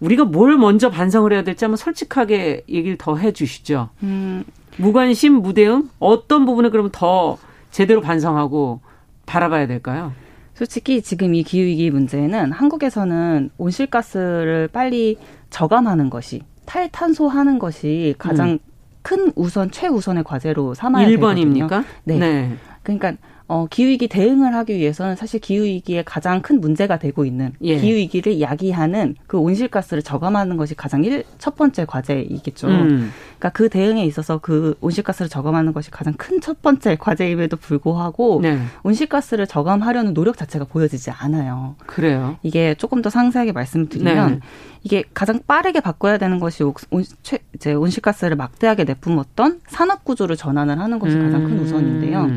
[0.00, 3.90] 우리가 뭘 먼저 반성을 해야 될지 한번 솔직하게 얘기를 더 해주시죠.
[4.02, 4.44] 음.
[4.78, 7.38] 무관심, 무대응 어떤 부분을 그러면 더
[7.70, 8.80] 제대로 반성하고
[9.26, 10.12] 바라봐야 될까요?
[10.54, 15.18] 솔직히 지금 이 기후위기 문제는 한국에서는 온실가스를 빨리
[15.50, 18.58] 저감하는 것이 탈탄소하는 것이 가장 음.
[19.02, 21.68] 큰 우선 최우선의 과제로 삼아야 1번입니까?
[21.68, 21.84] 되거든요.
[22.04, 22.18] 네.
[22.18, 22.56] 네.
[22.82, 23.12] 그러니까
[23.48, 27.76] 어, 기후위기 대응을 하기 위해서는 사실 기후위기에 가장 큰 문제가 되고 있는 예.
[27.78, 32.68] 기후위기를 야기하는 그 온실가스를 저감하는 것이 가장 일, 첫 번째 과제이겠죠.
[32.68, 33.10] 음.
[33.38, 38.58] 그러니까 그 대응에 있어서 그 온실가스를 저감하는 것이 가장 큰 첫 번째 과제임에도 불구하고 네.
[38.82, 41.74] 온실가스를 저감하려는 노력 자체가 보여지지 않아요.
[41.86, 42.36] 그래요.
[42.42, 44.40] 이게 조금 더 상세하게 말씀드리면 네.
[44.82, 46.72] 이게 가장 빠르게 바꿔야 되는 것이 온,
[47.54, 51.60] 이제 온실가스를 막대하게 내뿜었던 산업 구조를 전환을 하는 것이 가장 큰 음.
[51.60, 52.30] 우선인데요.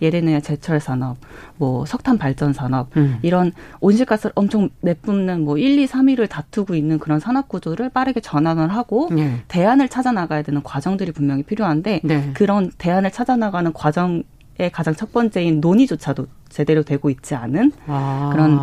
[0.00, 1.16] 예를 들면 제철 산업,
[1.56, 3.18] 뭐 석탄 발전 산업 음.
[3.22, 8.68] 이런 온실가스를 엄청 내뿜는 뭐 1, 2, 3위를 다투고 있는 그런 산업 구조를 빠르게 전환을
[8.68, 9.42] 하고 네.
[9.48, 12.30] 대안을 찾아 나가야 되는 과정들이 분명히 필요한데 네.
[12.34, 14.24] 그런 대안을 찾아 나가는 과정의
[14.72, 18.30] 가장 첫 번째인 논의조차도 제대로 되고 있지 않은 아.
[18.32, 18.58] 그런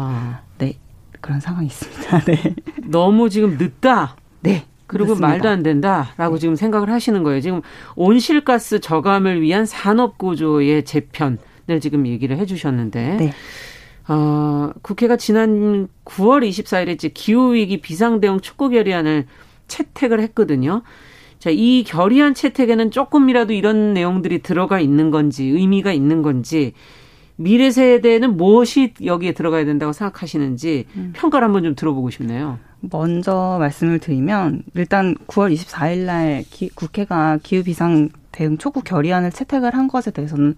[0.57, 0.77] 네
[1.21, 2.19] 그런 상황이 있습니다.
[2.25, 2.55] 네.
[2.83, 4.15] 너무 지금 늦다.
[4.41, 4.65] 네.
[4.87, 5.27] 그리고 그렇습니다.
[5.27, 6.39] 말도 안 된다라고 네.
[6.39, 7.41] 지금 생각을 하시는 거예요.
[7.41, 7.61] 지금
[7.95, 11.37] 온실가스 저감을 위한 산업 구조의 재편을
[11.81, 13.33] 지금 얘기를 해주셨는데, 네.
[14.07, 19.25] 어, 국회가 지난 9월 24일에 기후위기 비상대응 촉구 결의안을
[19.67, 20.83] 채택을 했거든요.
[21.39, 26.73] 자, 이 결의안 채택에는 조금이라도 이런 내용들이 들어가 있는 건지, 의미가 있는 건지,
[27.37, 31.13] 미래 세대는 무엇이 여기에 들어가야 된다고 생각하시는지 음.
[31.15, 32.59] 평가를 한번 좀 들어보고 싶네요.
[32.79, 36.43] 먼저 말씀을 드리면 일단 9월 24일 날
[36.75, 40.55] 국회가 기후 비상 대응 촉구 결의안을 채택을 한 것에 대해서는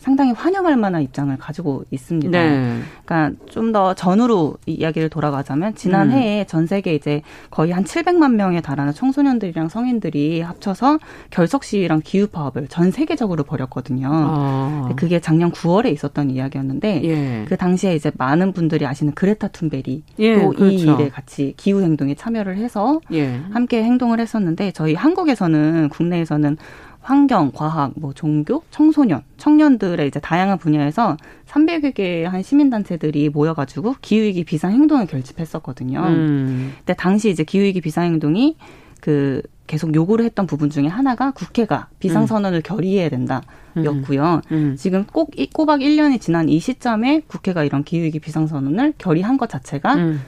[0.00, 2.30] 상당히 환영할 만한 입장을 가지고 있습니다.
[2.30, 2.80] 네.
[3.04, 6.46] 그러니까 좀 더 전후로 이야기를 돌아가자면 지난해에 음.
[6.46, 10.98] 전 세계 이제 거의 한 700만 명에 달하는 청소년들이랑 성인들이 합쳐서
[11.30, 14.08] 결석 시위랑 기후 파업을 전 세계적으로 벌였거든요.
[14.10, 14.90] 아.
[14.96, 17.44] 그게 작년 9월에 있었던 이야기였는데 예.
[17.48, 20.94] 그 당시에 이제 많은 분들이 아시는 그레타 툰베리 예, 또이 그렇죠.
[20.94, 23.40] 일에 같이 기후 행동에 참여를 해서 예.
[23.50, 26.56] 함께 행동을 했었는데 저희 한국에서는 국내에서는
[27.00, 34.44] 환경, 과학, 뭐 종교, 청소년, 청년들의 이제 다양한 분야에서 300여 개의 한 시민단체들이 모여가지고 기후위기
[34.44, 36.00] 비상행동을 결집했었거든요.
[36.00, 36.74] 음.
[36.78, 38.56] 근데 당시 이제 기후위기 비상행동이
[39.00, 42.62] 그 계속 요구를 했던 부분 중에 하나가 국회가 비상선언을 음.
[42.62, 43.42] 결의해야 된다
[43.76, 44.40] 였고요.
[44.50, 44.56] 음.
[44.56, 44.76] 음.
[44.76, 50.20] 지금 꼭 꼬박 1년이 지난 이 시점에 국회가 이런 기후위기 비상선언을 결의한 것 자체가 음.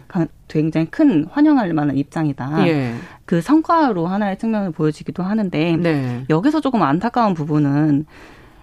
[0.48, 2.66] 굉장히 큰 환영할 만한 입장이다.
[2.68, 2.94] 예.
[3.24, 6.24] 그 성과로 하나의 측면을 보여지기도 하는데 네.
[6.28, 8.06] 여기서 조금 안타까운 부분은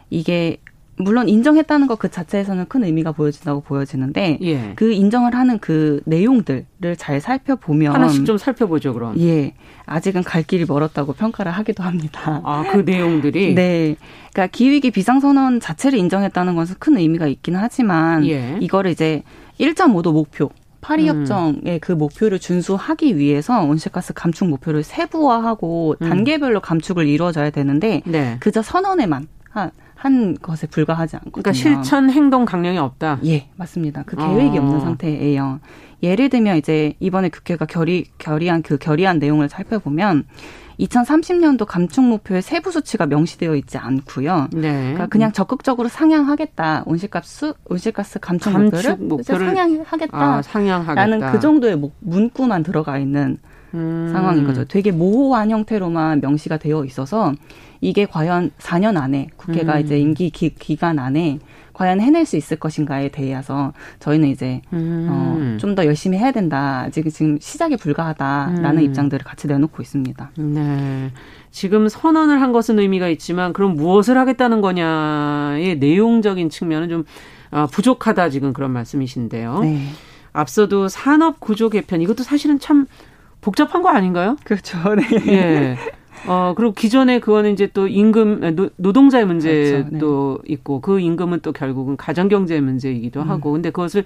[0.10, 0.58] 이게
[1.00, 4.74] 물론 인정했다는 것 그 자체에서는 큰 의미가 보여진다고 보여지는데 예.
[4.76, 9.20] 그 인정을 하는 그 내용들을 잘 살펴보면 하나씩 좀 살펴보죠 그럼.
[9.20, 9.54] 예,
[9.86, 12.42] 아직은 갈 길이 멀었다고 평가를 하기도 합니다.
[12.46, 13.96] 아 그 내용들이 네,
[14.34, 18.58] 그러니까 기후위기 비상선언 자체를 인정했다는 것은 큰 의미가 있긴 하지만 예.
[18.62, 19.24] 이거를 이제
[19.60, 20.50] 1.5도 목표
[20.82, 21.20] 파리 음.
[21.22, 21.80] 협정의 음.
[21.82, 26.10] 그 목표를 준수하기 위해서 온실가스 감축 목표를 세부화하고 음.
[26.10, 28.38] 단계별로 감축을 이루어져야 되는데 네.
[28.40, 31.32] 그저 선언에만 한, 한 것에 불과하지 않거든요.
[31.44, 33.20] 그러니까 실천 행동 강령이 없다.
[33.26, 34.04] 예, 맞습니다.
[34.06, 34.62] 그 계획이 어.
[34.62, 35.60] 없는 상태예요.
[36.02, 40.24] 예를 들면 이제 이번에 국회가 결의 결의한 그 결의안 내용을 살펴보면
[40.80, 44.48] 2030년도 감축 목표의 세부 수치가 명시되어 있지 않고요.
[44.54, 44.72] 네.
[44.72, 46.84] 그러니까 그냥 적극적으로 상향하겠다.
[46.86, 50.18] 온실가스 온실가스 감축, 감축 목표를, 목표를 상향하겠다.
[50.18, 50.96] 아, 상향하겠다.
[50.96, 53.38] 라는 그 정도의 문구만 들어가 있는
[53.74, 54.10] 음.
[54.12, 54.66] 상황인 거죠.
[54.66, 57.34] 되게 모호한 형태로만 명시가 되어 있어서
[57.82, 59.82] 이게 과연 4년 안에 국회가 음.
[59.82, 61.40] 이제 임기 기, 기 간 안에
[61.74, 65.08] 과연 해낼 수 있을 것인가에 대해서 저희는 이제 음.
[65.10, 66.90] 어, 좀 더 열심히 해야 된다.
[66.92, 68.84] 지금 지금 시작에 불과하다라는 음.
[68.84, 70.32] 입장들을 같이 내놓고 있습니다.
[70.38, 71.12] 네.
[71.52, 77.06] 지금 선언을 한 것은 의미가 있지만 그럼 무엇을 하겠다는 거냐의 내용적인 측면은 좀
[77.52, 79.60] 어, 부족하다 지금 그런 말씀이신데요.
[79.62, 79.86] 네.
[80.34, 82.86] 앞서도 산업 구조 개편 이것도 사실은 참
[83.42, 84.36] 복잡한 거 아닌가요?
[84.44, 84.78] 그렇죠.
[84.96, 85.34] 네.
[85.34, 85.78] 예.
[86.28, 90.40] 어, 그리고 기존에 그거는 이제 또 임금, 노, 노동자의 문제도 그렇죠.
[90.46, 90.54] 네.
[90.54, 93.30] 있고 그 임금은 또 결국은 가정경제의 문제이기도 음.
[93.30, 94.04] 하고 근데 그것을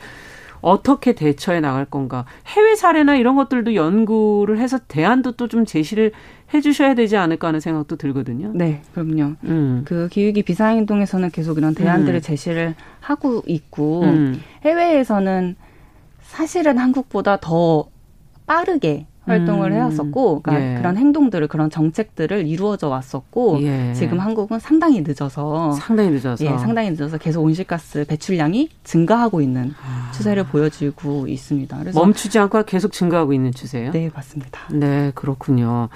[0.61, 2.25] 어떻게 대처해 나갈 건가.
[2.47, 6.11] 해외 사례나 이런 것들도 연구를 해서 대안도 또 좀 제시를
[6.53, 8.51] 해 주셔야 되지 않을까 하는 생각도 들거든요.
[8.53, 9.33] 네, 그럼요.
[9.43, 9.81] 음.
[9.85, 12.21] 그 기후위기 비상행동에서는 계속 이런 대안들을 음.
[12.21, 14.39] 제시를 하고 있고 음.
[14.63, 15.55] 해외에서는
[16.21, 17.87] 사실은 한국보다 더
[18.45, 19.75] 빠르게 활동을 음.
[19.75, 20.77] 해왔었고, 그러니까 예.
[20.77, 23.93] 그런 행동들을 그런 정책들을 이루어져 왔었고, 예.
[23.93, 30.11] 지금 한국은 상당히 늦어서 상당히 늦어서 예, 상당히 늦어서 계속 온실가스 배출량이 증가하고 있는 아.
[30.13, 31.77] 추세를 보여주고 있습니다.
[31.79, 33.91] 그래서 멈추지 않고 계속 증가하고 있는 추세예요?
[33.91, 34.61] 네, 맞습니다.
[34.71, 35.89] 네, 그렇군요.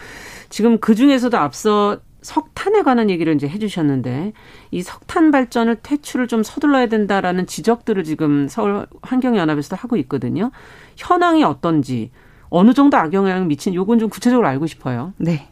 [0.50, 4.34] 지금 그 중에서도 앞서 석탄에 관한 얘기를 이제 해주셨는데
[4.72, 10.52] 이 석탄 발전을 퇴출을 좀 서둘러야 된다라는 지적들을 지금 서울 환경연합에서도 하고 있거든요.
[10.98, 12.12] 현황이 어떤지
[12.50, 15.14] 어느 정도 악영향을 미친 요건 좀 구체적으로 알고 싶어요.
[15.18, 15.48] 네.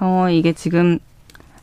[0.00, 0.98] 어, 이게 지금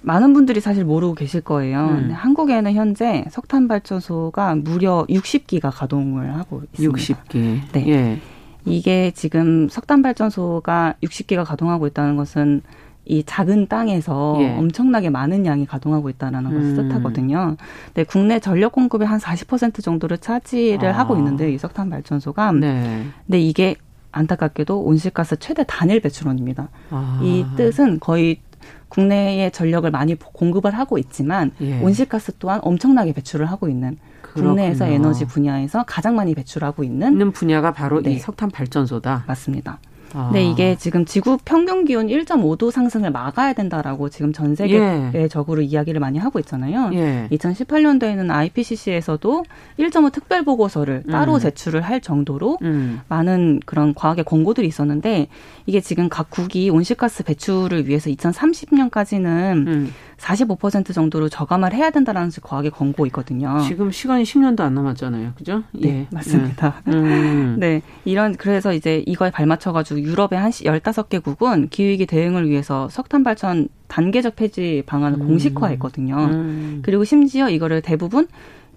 [0.01, 1.87] 많은 분들이 사실 모르고 계실 거예요.
[1.87, 2.11] 음.
[2.13, 6.97] 한국에는 현재 석탄 발전소가 무려 60기가 가동을 하고 있습니다.
[6.97, 7.61] 60기.
[7.71, 7.87] 네.
[7.87, 8.19] 예.
[8.65, 12.61] 이게 지금 석탄 발전소가 60기가 가동하고 있다는 것은
[13.05, 14.51] 이 작은 땅에서 예.
[14.51, 16.75] 엄청나게 많은 양이 가동하고 있다는 것을 음.
[16.89, 17.57] 뜻하거든요.
[17.93, 20.99] 네, 국내 전력 공급의 한 40% 정도를 차지를 아.
[20.99, 22.53] 하고 있는데 이 석탄 발전소가.
[22.53, 23.05] 네.
[23.25, 23.75] 근데 이게
[24.13, 26.69] 안타깝게도 온실가스 최대 단일 배출원입니다.
[26.91, 27.19] 아.
[27.21, 28.39] 이 뜻은 거의
[28.87, 31.81] 국내에 전력을 많이 공급을 하고 있지만 예.
[31.81, 34.49] 온실가스 또한 엄청나게 배출을 하고 있는 그렇군요.
[34.49, 38.13] 국내에서 에너지 분야에서 가장 많이 배출하고 있는 분야가 바로 네.
[38.13, 39.25] 이 석탄 발전소다.
[39.27, 39.79] 맞습니다.
[40.13, 40.29] 아.
[40.31, 45.65] 네, 이게 지금 지구 평균 기온 1.5도 상승을 막아야 된다라고 지금 전 세계적으로 예.
[45.65, 46.91] 이야기를 많이 하고 있잖아요.
[46.93, 47.27] 예.
[47.31, 49.43] 2018년도에는 IPCC에서도
[49.79, 51.39] 1.5 특별 보고서를 따로 음.
[51.39, 53.01] 제출을 할 정도로 음.
[53.07, 55.27] 많은 그런 과학의 권고들이 있었는데
[55.65, 59.93] 이게 지금 각 국이 온실가스 배출을 위해서 2030년까지는 음.
[60.23, 63.59] 45% 정도로 저감을 해야 된다라는 과학의 권고 있거든요.
[63.67, 65.33] 지금 시간이 10년도 안 남았잖아요.
[65.35, 65.63] 그죠?
[65.73, 66.07] 네, 예.
[66.11, 66.81] 맞습니다.
[66.85, 66.93] 네.
[66.93, 67.55] 음.
[67.59, 67.81] 네.
[68.05, 74.35] 이런 그래서 이제 이거에 발맞춰 가지고 유럽의 한 15개국은 기후위기 대응을 위해서 석탄 발전 단계적
[74.35, 75.27] 폐지 방안을 음.
[75.27, 76.15] 공식화했거든요.
[76.15, 76.79] 음.
[76.83, 78.27] 그리고 심지어 이거를 대부분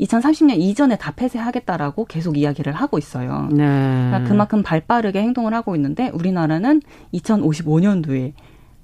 [0.01, 3.49] 2030년 이전에 다 폐쇄하겠다라고 계속 이야기를 하고 있어요.
[3.51, 3.65] 네.
[3.65, 6.83] 그러니까 그만큼 발빠르게 행동을 하고 있는데 우리나라는
[7.15, 8.33] 2055년도에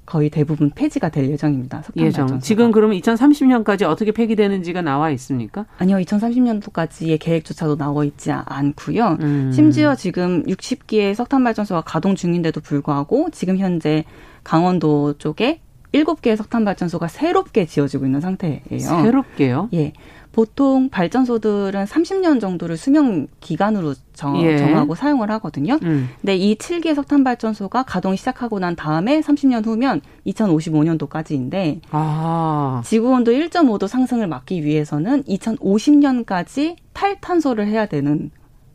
[0.05, 1.83] 거의 대부분 폐지가 될 예정입니다.
[1.97, 2.27] 예정.
[2.27, 2.41] 발전소가.
[2.41, 5.67] 지금 그러면 2030년까지 어떻게 폐기되는지가 나와 있습니까?
[5.79, 9.19] 아니요, 2030년도까지의 계획조차도 나와 있지 않고요.
[9.21, 9.53] 음.
[9.53, 14.05] 심지어 지금 60기의 석탄 발전소가 가동 중인데도 불구하고 지금 현재
[14.43, 15.61] 강원도 쪽에
[15.93, 18.61] 7개의 석탄 발전소가 새롭게 지어지고 있는 상태예요.
[18.79, 19.69] 새롭게요?
[19.75, 19.93] 예.
[20.33, 24.57] 보통 발전소들은 30년 정도를 수명 기간으로 정, 예.
[24.57, 25.78] 하고 사용을 하거든요.
[25.83, 26.09] 음.
[26.20, 32.83] 근데 이 7개 석탄 발전소가 가동이 시작하고 난 다음에 30년 후면 2055년도까지인데 아.
[32.85, 38.30] 지구 온도 1.5도 상승을 막기 위해서는 2050년까지 탈탄소를 해야 되는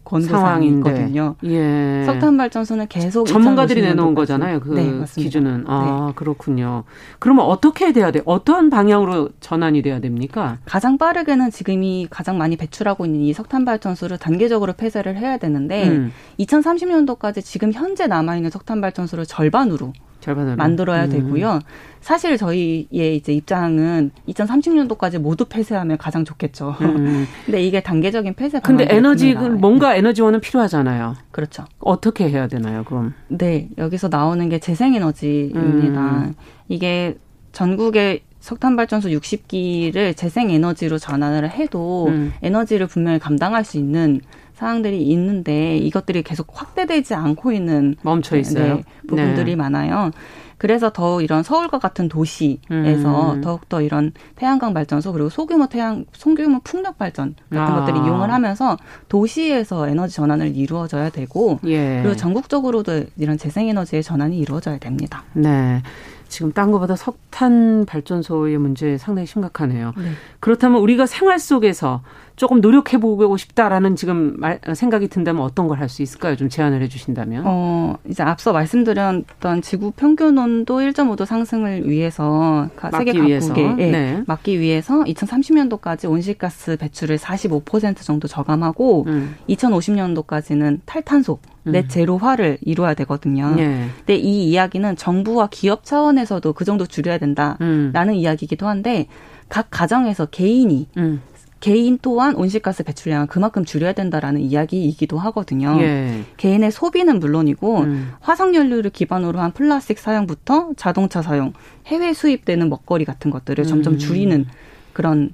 [0.08, 1.36] 건조상황이거든요.
[1.44, 2.04] 예.
[2.06, 4.62] 석탄 발전소는 계속 전문가들이 내놓은 거잖아요.
[4.62, 6.14] 그 네, 기준은 아 네.
[6.16, 6.84] 그렇군요.
[7.20, 8.22] 그러면 어떻게 돼야 돼?
[8.26, 10.58] 어떤 방향으로 전환이 돼야 됩니까?
[10.66, 16.12] 가장 빠르게는 지금이 가장 많이 배출하고 있는 이 석탄 발전소를 단계적으로 폐쇄를 해야 되는데 음.
[16.40, 19.94] 2030년도까지 지금 현재 남아 있는 석탄 발전소를 절반으로
[20.28, 20.56] 절반으로.
[20.58, 21.10] 만들어야 음.
[21.10, 21.60] 되고요.
[22.02, 26.76] 사실 저희의 이제 입장은 2030년도까지 모두 폐쇄하면 가장 좋겠죠.
[26.82, 27.26] 음.
[27.46, 28.60] 근데 이게 단계적인 폐쇄.
[28.60, 31.16] 근데 에너지 뭔가 에너지원은 필요하잖아요.
[31.32, 31.66] 그렇죠.
[31.80, 33.14] 어떻게 해야 되나요, 그럼?
[33.30, 36.02] 네, 여기서 나오는 게 재생에너지입니다.
[36.02, 36.34] 음.
[36.68, 37.18] 이게
[37.54, 42.34] 전국의 석탄 발전소 60기를 재생 에너지로 전환을 해도 음.
[42.42, 44.22] 에너지를 분명히 감당할 수 있는
[44.58, 48.78] 사항들이 있는데 이것들이 계속 확대되지 않고 있는 멈춰 있어요.
[48.78, 49.56] 네, 부분들이 네.
[49.56, 50.12] 많아요.
[50.58, 53.42] 그래서 더 이런 서울과 같은 도시에서 음.
[53.42, 57.80] 더욱더 이런 태양광 발전소 그리고 소규모 태양 소규모 풍력 발전 같은 아.
[57.82, 58.78] 것들을 이용을 하면서
[59.08, 62.00] 도시에서 에너지 전환을 이루어져야 되고 예.
[62.02, 65.24] 그리고 전국적으로도 이런 재생에너지의 전환이 이루어져야 됩니다.
[65.34, 65.84] 네.
[66.28, 69.94] 지금 딴 것보다 석탄 발전소의 문제 상당히 심각하네요.
[69.96, 70.12] 네.
[70.40, 72.02] 그렇다면 우리가 생활 속에서
[72.38, 76.36] 조금 노력해 보고 싶다라는 지금 말, 생각이 든다면 어떤 걸 할 수 있을까요?
[76.36, 77.44] 좀 제안을 해 주신다면.
[77.46, 84.24] 어, 이제 앞서 말씀드렸던 지구 평균 온도 1.5도 상승을 위해서 세계 각국에 예, 네.
[84.28, 89.36] 막기 위해서 2030년도까지 온실가스 배출을 45% 정도 저감하고 음.
[89.50, 91.72] 2050년도까지는 탈탄소 음.
[91.72, 93.56] 넷 제로화를 이루어야 되거든요.
[93.56, 93.88] 네.
[94.00, 98.14] 근데 이 이야기는 정부와 기업 차원에서도 그 정도 줄여야 된다라는 음.
[98.14, 99.08] 이야기이기도 한데
[99.50, 101.22] 각 가정에서 개인이 음.
[101.60, 105.78] 개인 또한 온실가스 배출량을 그만큼 줄여야 된다라는 이야기이기도 하거든요.
[105.82, 106.24] 예.
[106.38, 108.12] 개인의 소비는 물론이고 음.
[108.20, 111.54] 화석연료를 기반으로 한 플라스틱 사용부터 자동차 사용,
[111.88, 113.68] 해외 수입되는 먹거리 같은 것들을 음.
[113.68, 114.46] 점점 줄이는
[114.94, 115.34] 그런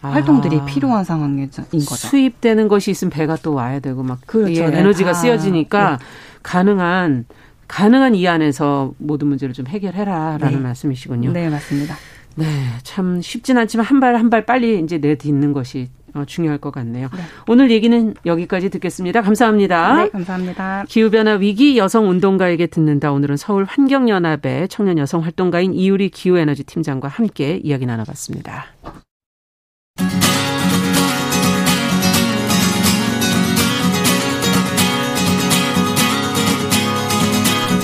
[0.00, 0.64] 활동들이 아.
[0.64, 1.64] 필요한 상황인 거죠.
[1.78, 4.68] 수입되는 것이 있으면 배가 또 와야 되고 막 그렇죠.
[4.68, 4.80] 네.
[4.80, 6.04] 에너지가 쓰여지니까 네.
[6.42, 7.26] 가능한
[7.68, 10.56] 가능한 이 안에서 모든 문제를 좀 해결해라라는 네.
[10.56, 11.32] 말씀이시군요.
[11.32, 11.94] 네, 맞습니다.
[12.36, 12.46] 네,
[12.82, 17.08] 참 쉽진 않지만 한 발 한 발 빨리 이제 내딛는 것이 어, 중요할 것 같네요.
[17.14, 17.22] 네.
[17.48, 19.22] 오늘 얘기는 여기까지 듣겠습니다.
[19.22, 19.96] 감사합니다.
[20.04, 20.84] 네, 감사합니다.
[20.88, 23.12] 기후변화 위기 여성 운동가에게 듣는다.
[23.12, 28.66] 오늘은 서울 환경연합의 청년 여성 활동가인 이유리 기후에너지 팀장과 함께 이야기 나눠봤습니다.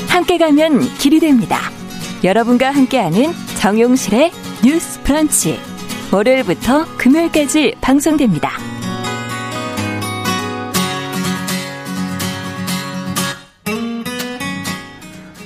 [0.08, 1.58] 함께 가면 길이 됩니다.
[2.24, 4.30] 여러분과 함께하는 정용실의
[4.64, 5.58] 뉴스 프런치.
[6.12, 8.50] 월요일부터 금요일까지 방송됩니다.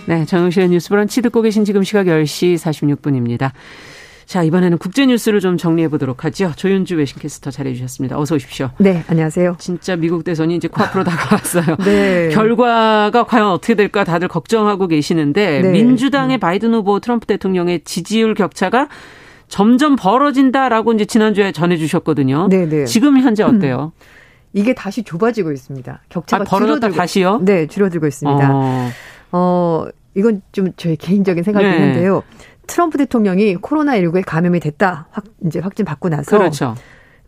[0.07, 3.53] 네, 정용실의 뉴스 브런치 듣고 계신 지금 시각 10시 46분입니다.
[4.33, 6.53] 자, 이번에는 국제 뉴스를 좀 정리해 보도록 하죠.
[6.57, 8.19] 조윤주 외신캐스터 잘해 주셨습니다.
[8.19, 8.71] 어서 오십시오.
[8.79, 9.57] 네, 안녕하세요.
[9.59, 11.77] 진짜 미국 대선이 이제 코앞으로 다가왔어요.
[11.85, 12.31] 네.
[12.31, 15.71] 결과가 과연 어떻게 될까 다들 걱정하고 계시는데 네.
[15.73, 18.89] 민주당의 바이든 후보 트럼프 대통령의 지지율 격차가
[19.49, 22.49] 점점 벌어진다라고 이제 지난주에 전해 주셨거든요.
[22.49, 22.87] 네, 네.
[22.87, 23.93] 지금 현재 어때요?
[23.95, 24.05] 음.
[24.55, 26.05] 이게 다시 좁아지고 있습니다.
[26.09, 27.41] 격차가 아, 줄어들고 다시요?
[27.43, 28.51] 네, 줄어들고 있습니다.
[28.51, 28.89] 어,
[29.33, 32.23] 어 이건 좀 저의 개인적인 생각인데요.
[32.63, 32.67] 네.
[32.67, 35.09] 트럼프 대통령이 코로나19에 감염이 됐다.
[35.11, 36.37] 확, 이제 확진 받고 나서.
[36.37, 36.75] 그렇죠.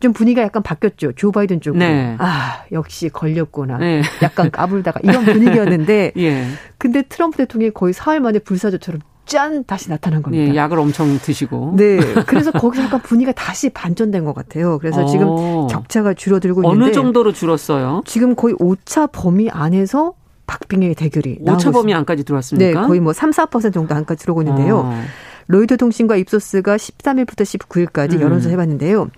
[0.00, 1.12] 좀 분위기가 약간 바뀌었죠.
[1.12, 1.84] 조 바이든 쪽으로.
[1.84, 2.16] 네.
[2.18, 3.78] 아, 역시 걸렸구나.
[3.78, 4.02] 네.
[4.22, 6.12] 약간 까불다가 이런 분위기였는데.
[6.18, 6.46] 예.
[6.78, 10.52] 근데 트럼프 대통령이 거의 사흘 만에 불사조처럼 짠 다시 나타난 겁니다.
[10.52, 11.74] 예, 약을 엄청 드시고.
[11.76, 11.98] 네.
[12.26, 14.78] 그래서 거기서 약간 분위기가 다시 반전된 것 같아요.
[14.78, 15.06] 그래서 어.
[15.06, 18.02] 지금 격차가 줄어들고 있는데 어느 정도로 줄었어요?
[18.04, 20.12] 지금 거의 5차 범위 안에서
[20.46, 22.80] 박빙의 대결이 오차 범위 안까지 들어왔습니까?
[22.82, 24.78] 네, 거의 뭐 3, 4% 정도 안까지 들어오고 있는데요.
[24.80, 25.00] 어.
[25.46, 28.20] 로이드 통신과 입소스가 13일부터 19일까지 음.
[28.22, 29.08] 여론조사 해봤는데요.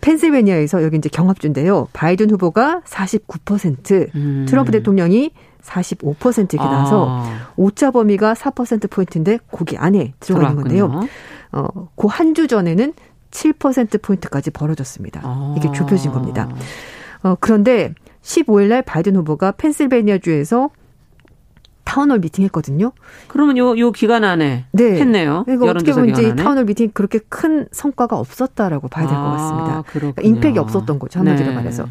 [0.00, 1.88] 펜실베니아에서 여기 이제 경합주인데요.
[1.92, 4.46] 바이든 후보가 49%, 음.
[4.48, 5.32] 트럼프 대통령이
[5.62, 7.48] 45% 이렇게 나와서 아.
[7.56, 11.00] 오차 범위가 4%포인트인데 거기 안에 들어가 있는 건데요.
[11.52, 12.92] 어, 그 한 주 전에는
[13.30, 15.20] 7%포인트까지 벌어졌습니다.
[15.24, 15.54] 아.
[15.58, 16.48] 이게 좁혀진 겁니다.
[17.22, 17.92] 어, 그런데
[18.30, 20.70] 15일 날 바이든 후보가 펜실베니아주에서
[21.84, 22.92] town hall 미팅 했거든요.
[23.26, 25.00] 그러면 요, 요 기간 안에 네.
[25.00, 25.42] 했네요.
[25.44, 29.82] 그러니까 어떻게 보면 이제 town hall 미팅 그렇게 큰 성과가 없었다라고 봐야 될것 아, 같습니다.
[29.88, 31.18] 그러니까 임팩이 없었던 거죠.
[31.18, 31.54] 한마디로 네.
[31.56, 31.86] 말해서.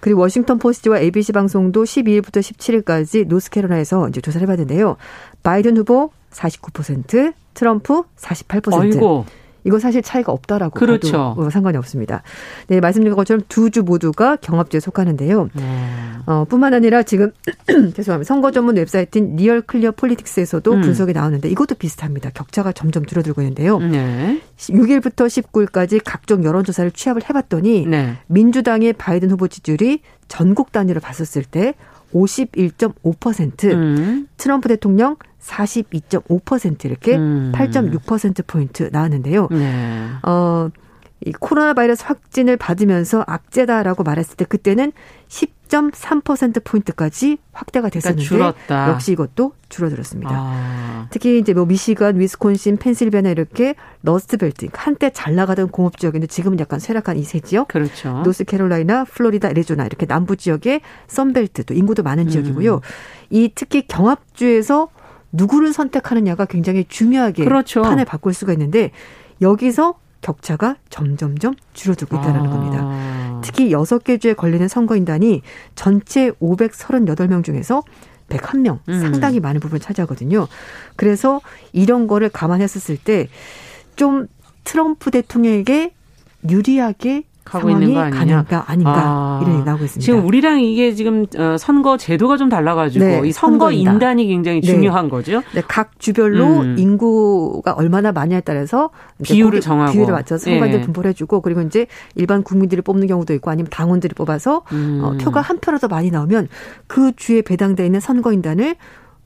[0.00, 4.96] 그리고 워싱턴 포스트와 ABC 방송도 12일부터 17일까지 노스캐롤라이나에서 이제 조사를 해봤는데요.
[5.42, 8.80] 바이든 후보 49%, 트럼프 48%.
[8.80, 9.26] 아이고.
[9.64, 11.34] 이거 사실 차이가 없다라고 그렇죠.
[11.36, 12.22] 봐도 상관이 없습니다.
[12.68, 15.48] 네, 말씀드린 것처럼 두 주 모두가 경합주에 속하는데요.
[15.56, 16.22] 음.
[16.26, 17.30] 어, 뿐만 아니라 지금
[17.94, 18.24] 죄송합니다.
[18.24, 20.80] 선거 전문 웹사이트인 RealClearPolitics에서도 음.
[20.82, 22.30] 분석이 나오는데 이것도 비슷합니다.
[22.30, 23.78] 격차가 점점 줄어들고 있는데요.
[23.78, 24.42] 네.
[24.58, 28.18] 6일부터 19일까지 각종 여론조사를 취합을 해봤더니 네.
[28.26, 31.74] 민주당의 바이든 후보 지지율이 전국 단위로 봤었을 때
[32.12, 34.28] 51.5%, 음.
[34.36, 37.52] 트럼프 대통령 42.5% 이렇게 음.
[37.54, 39.48] 8.6% 포인트 나왔는데요.
[39.50, 40.08] 네.
[40.22, 40.70] 어,
[41.24, 44.92] 이 코로나 바이러스 확진을 받으면서 악재다라고 말했을 때 그때는
[45.32, 50.30] 10.3% 포인트까지 확대가 됐었는데 그러니까 역시 이것도 줄어들었습니다.
[50.30, 51.06] 아.
[51.10, 56.78] 특히 이제 뭐 미시간, 위스콘신, 펜실베니아 이렇게 러스트벨트 한때 잘 나가던 공업 지역인데 지금은 약간
[56.78, 57.68] 쇠락한 이 세 지역.
[57.68, 58.20] 그렇죠.
[58.24, 62.28] 노스캐롤라이나, 플로리다, 애리조나 이렇게 남부 지역의 썬벨트 또 인구도 많은 음.
[62.28, 62.80] 지역이고요.
[63.30, 64.88] 이 특히 경합주에서
[65.32, 67.80] 누구를 선택하느냐가 굉장히 중요하게 그렇죠.
[67.80, 68.90] 판을 바꿀 수가 있는데
[69.40, 72.50] 여기서 격차가 점점점 줄어들고 있다는 아.
[72.50, 73.40] 겁니다.
[73.42, 75.42] 특히 여섯 개 주에 걸리는 선거인단이
[75.74, 77.82] 전체 538명 중에서
[78.30, 79.00] 101명 음.
[79.00, 80.48] 상당히 많은 부분을 차지하거든요.
[80.96, 81.42] 그래서
[81.72, 83.28] 이런 거를 감안했었을 때
[83.96, 84.26] 좀
[84.64, 85.92] 트럼프 대통령에게
[86.48, 88.18] 유리하게 하고 있는 거 아니냐?
[88.18, 89.40] 가능가 아닌가 아.
[89.42, 90.04] 이런 얘기 나오고 있습니다.
[90.04, 93.92] 지금 우리랑 이게 지금 어, 선거 제도가 좀 달라가지고 네, 이 선거 선거입니다.
[93.92, 94.66] 인단이 굉장히 네.
[94.66, 95.42] 중요한 거죠.
[95.54, 96.76] 네, 각 주별로 음.
[96.78, 98.90] 인구가 얼마나 많냐에 따라서
[99.22, 100.84] 비율을 정하고 비율을 맞춰서 선관들 네.
[100.84, 105.00] 분포를 해주고 그리고 이제 일반 국민들이 뽑는 경우도 있고 아니면 당원들이 뽑아서 음.
[105.02, 106.48] 어, 표가 한 표라도 많이 나오면
[106.86, 108.76] 그 주에 배당돼 있는 선거인단을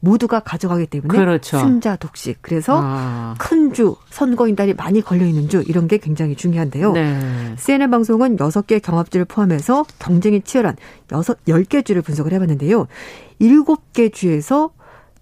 [0.01, 1.59] 모두가 가져가기 때문에 그렇죠.
[1.59, 2.39] 승자 독식.
[2.43, 3.35] 그래서 아.
[3.39, 6.93] 큰주 선거인단이 많이 걸려 있는 주 이런 게 굉장히 중요한데요.
[6.93, 7.55] 네.
[7.57, 10.77] CNN 방송은 6개 경합주를 포함해서 경쟁이 치열한
[11.11, 12.87] 6 10개 주를 분석을 해 봤는데요.
[13.41, 14.71] 7개 주에서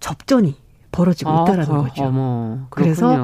[0.01, 0.57] 접전이
[0.93, 2.05] 벌어지고 아, 있다라는 아, 거죠.
[2.05, 3.17] 어머, 그래서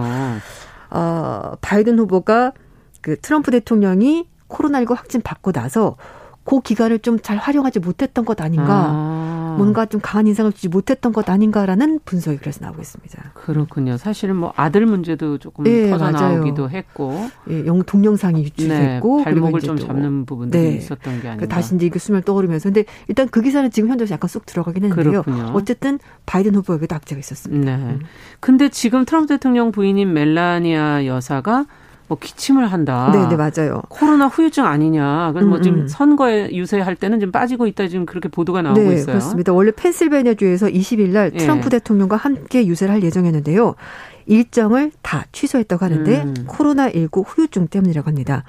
[0.90, 2.52] 어, 바이든 후보가
[3.00, 5.96] 그 트럼프 대통령이 코로나19 확진 받고 나서
[6.44, 8.86] 그 기간을 좀 잘 활용하지 못했던 것 아닌가.
[8.90, 9.29] 아.
[9.56, 13.32] 뭔가 좀 강한 인상을 주지 못했던 것 아닌가라는 분석이 그래서 나오고 있습니다.
[13.34, 13.96] 그렇군요.
[13.96, 19.60] 사실은 뭐 아들 문제도 조금 네, 터져 나오기도 했고, 예, 영 동영상이 유출됐고, 네, 발목을
[19.60, 20.76] 좀 잡는 부분들이 네.
[20.76, 21.46] 있었던 게 아닌가.
[21.46, 25.22] 다시 이제 그 수면 떠오르면서, 근데 일단 그 기사는 지금 현재 약간 쑥 들어가긴 했는데요.
[25.22, 25.52] 그렇군요.
[25.54, 27.76] 어쨌든 바이든 후보에게도 악재가 있었습니다.
[27.76, 27.82] 네.
[27.82, 28.00] 음.
[28.40, 31.66] 근데 지금 트럼프 대통령 부인인 멜라니아 여사가
[32.10, 33.12] 뭐 기침을 한다.
[33.14, 33.82] 네, 네, 맞아요.
[33.88, 35.30] 코로나 후유증 아니냐.
[35.32, 35.88] 그래서 뭐 음, 지금 음.
[35.88, 39.06] 선거에 유세할 때는 좀 빠지고 있다 지금 그렇게 보도가 나오고 네, 있어요.
[39.06, 39.52] 그렇습니다.
[39.52, 41.38] 원래 펜실베니아 주에서 20일 날 예.
[41.38, 41.70] 트럼프 예.
[41.70, 43.76] 대통령과 함께 유세를 할 예정이었는데요.
[44.26, 46.34] 일정을 다 취소했다고 하는데 음.
[46.48, 48.42] 코로나 19 후유증 때문이라고 합니다.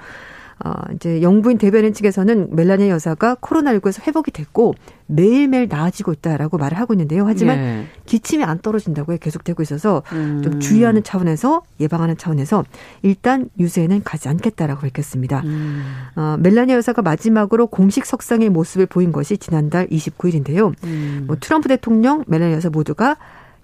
[0.64, 4.76] 어, 이제 영부인 대변인 측에서는 멜라니아 여사가 코로나19에서 회복이 됐고
[5.08, 7.26] 매일매일 나아지고 있다라고 말을 하고 있는데요.
[7.26, 7.86] 하지만 예.
[8.06, 10.42] 기침이 안 떨어진다고 계속되고 있어서 음.
[10.44, 12.64] 좀 주의하는 차원에서 예방하는 차원에서
[13.02, 15.42] 일단 유세에는 가지 않겠다라고 밝혔습니다.
[15.46, 15.84] 음.
[16.16, 20.74] 어, 멜라니아 여사가 마지막으로 공식 석상의 모습을 보인 것이 지난달 29일인데요.
[20.84, 21.24] 음.
[21.28, 23.18] 뭐 트럼프 대통령, 멜라니아 여사 모두가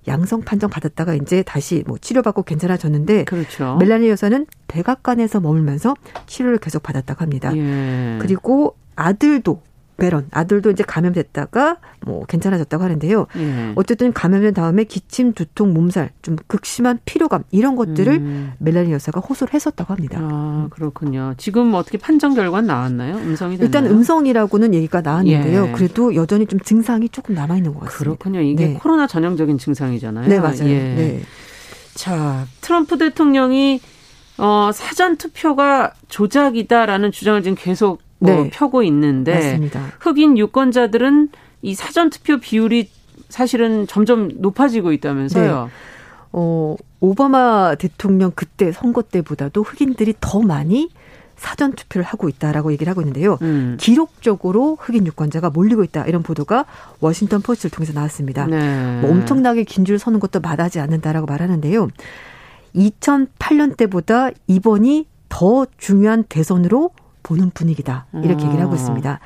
[0.07, 3.75] 양성 판정 받았다가 이제 다시 뭐 치료받고 괜찮아졌는데 그렇죠.
[3.77, 5.95] 멜라니 여사는 백악관에서 머물면서
[6.25, 7.55] 치료를 계속 받았다고 합니다.
[7.55, 8.17] 예.
[8.21, 9.61] 그리고 아들도
[9.97, 13.27] 베런 아들도 이제 감염됐다가 뭐 괜찮아졌다고 하는데요.
[13.37, 13.71] 예.
[13.75, 18.53] 어쨌든 감염된 다음에 기침, 두통, 몸살, 좀 극심한 피로감 이런 것들을 음.
[18.59, 20.19] 멜라니 여사가 호소를 했었다고 합니다.
[20.21, 21.33] 아 그렇군요.
[21.37, 23.15] 지금 어떻게 판정 결과 나왔나요?
[23.15, 23.65] 음성이 됐나요?
[23.65, 25.67] 일단 음성이라고는 얘기가 나왔는데요.
[25.67, 25.71] 예.
[25.71, 27.97] 그래도 여전히 좀 증상이 조금 남아 있는 것 같습니다.
[27.97, 28.41] 그렇군요.
[28.41, 28.73] 이게 네.
[28.75, 30.27] 코로나 전형적인 증상이잖아요.
[30.27, 30.69] 네 맞아요.
[30.69, 30.79] 예.
[30.95, 31.21] 네.
[31.95, 33.81] 자 트럼프 대통령이
[34.37, 38.49] 어, 사전 투표가 조작이다라는 주장을 지금 계속 뭐 네.
[38.51, 39.81] 펴고 있는데 맞습니다.
[39.99, 41.29] 흑인 유권자들은
[41.61, 42.89] 이 사전 투표 비율이
[43.29, 45.63] 사실은 점점 높아지고 있다면서요.
[45.65, 45.71] 네.
[46.33, 50.89] 어, 오바마 대통령 그때 선거 때보다도 흑인들이 더 많이
[51.35, 53.37] 사전 투표를 하고 있다라고 얘기를 하고 있는데요.
[53.43, 53.77] 음.
[53.79, 56.65] 기록적으로 흑인 유권자가 몰리고 있다 이런 보도가
[56.99, 58.47] 워싱턴 포스트를 통해서 나왔습니다.
[58.47, 58.99] 네.
[59.01, 61.89] 뭐 엄청나게 긴 줄 서는 것도 마다하지 않는다라고 말하는데요.
[62.75, 66.91] 2008년 때보다 이번이 더 중요한 대선으로
[67.27, 68.05] 보는 분위기다.
[68.23, 68.75] 이렇게 얘기를 하고 아.
[68.75, 69.19] 있습니다.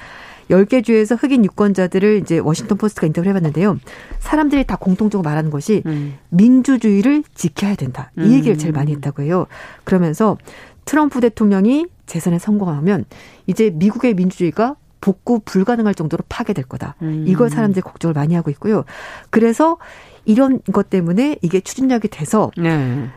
[0.49, 3.77] 10개 주에서 흑인 유권자들을 이제 워싱턴 포스트가 인터뷰를 해봤는데요.
[4.19, 6.15] 사람들이 다 공통적으로 말하는 것이 음.
[6.29, 8.11] 민주주의를 지켜야 된다.
[8.17, 8.31] 이 음.
[8.31, 9.45] 얘기를 제일 많이 했다고 해요.
[9.83, 10.37] 그러면서
[10.85, 13.05] 트럼프 대통령이 재선에 성공하면
[13.47, 16.95] 이제 미국의 민주주의가 복구 불가능할 정도로 파괴될 거다.
[17.01, 17.23] 음.
[17.27, 18.83] 이걸 사람들이 걱정을 많이 하고 있고요.
[19.29, 19.77] 그래서
[20.25, 23.09] 이런 것 때문에 이게 추진력이 돼서 네.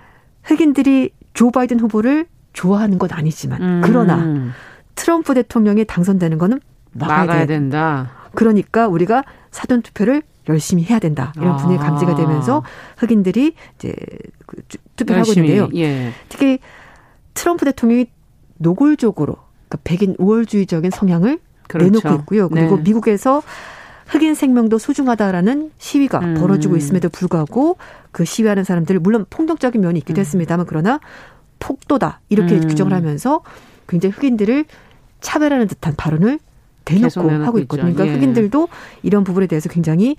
[0.45, 3.81] 흑인들이 조 바이든 후보를 좋아하는 건 아니지만 음.
[3.85, 4.53] 그러나
[4.95, 6.61] 트럼프 대통령이 당선되는 거는
[6.93, 8.11] 막아야, 막아야 된다.
[8.35, 11.33] 그러니까 우리가 사전 투표를 열심히 해야 된다.
[11.37, 11.87] 이런 분위기 아.
[11.87, 12.63] 감지가 되면서
[12.99, 13.95] 흑인들이 이제
[14.47, 14.57] 그
[14.97, 15.69] 투표를 하고 있는데요.
[15.75, 16.13] 예.
[16.29, 16.59] 특히
[17.33, 18.07] 트럼프 대통령이
[18.59, 19.37] 노골적으로
[19.69, 21.39] 그러니까 백인 우월주의적인 성향을
[21.69, 21.91] 그렇죠.
[21.91, 22.49] 내놓고 있고요.
[22.49, 22.83] 그리고 네.
[22.83, 23.43] 미국에서
[24.07, 26.35] 흑인 생명도 소중하다라는 시위가 음.
[26.35, 27.79] 벌어지고 있음에도 불구하고
[28.13, 30.21] 그 시위하는 사람들 물론 폭력적인 면이 있기도 음.
[30.21, 31.01] 했습니다만 그러나
[31.59, 32.69] 폭도다 이렇게 음.
[32.69, 33.41] 규정을 하면서
[33.89, 34.65] 굉장히 흑인들을
[35.21, 36.39] 차별하는 듯한 발언을
[36.85, 37.93] 대놓고 하고 있거든요.
[37.93, 38.13] 그러니까 예.
[38.15, 38.69] 흑인들도
[39.03, 40.17] 이런 부분에 대해서 굉장히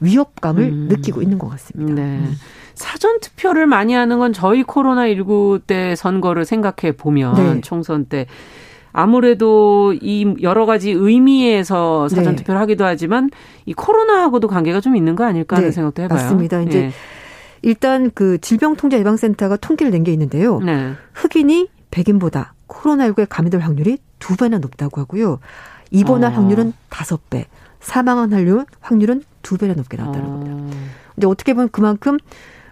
[0.00, 0.88] 위협감을 음.
[0.88, 1.94] 느끼고 있는 것 같습니다.
[1.94, 2.02] 네.
[2.02, 2.34] 음.
[2.74, 7.60] 사전 투표를 많이 하는 건 저희 코로나 19때 선거를 생각해 보면 네.
[7.62, 8.26] 총선 때
[8.92, 12.60] 아무래도 이 여러 가지 의미에서 사전 투표를 네.
[12.60, 13.30] 하기도 하지만
[13.64, 15.72] 이 코로나하고도 관계가 좀 있는 거 아닐까 하는 네.
[15.72, 16.18] 생각도 해봐요.
[16.18, 16.60] 맞습니다.
[16.62, 16.92] 이제 예.
[17.62, 20.58] 일단 그 질병통제예방센터가 통계를 낸 게 있는데요.
[20.60, 20.92] 네.
[21.14, 25.38] 흑인이 백인보다 코로나19에 감염될 확률이 두 배나 높다고 하고요.
[25.90, 26.34] 입원할 어.
[26.34, 27.46] 확률은 다섯 배,
[27.80, 28.32] 사망한
[28.80, 30.30] 확률은 두 배나 높게 나왔다는 어.
[30.30, 30.76] 겁니다.
[31.14, 32.18] 근데 어떻게 보면 그만큼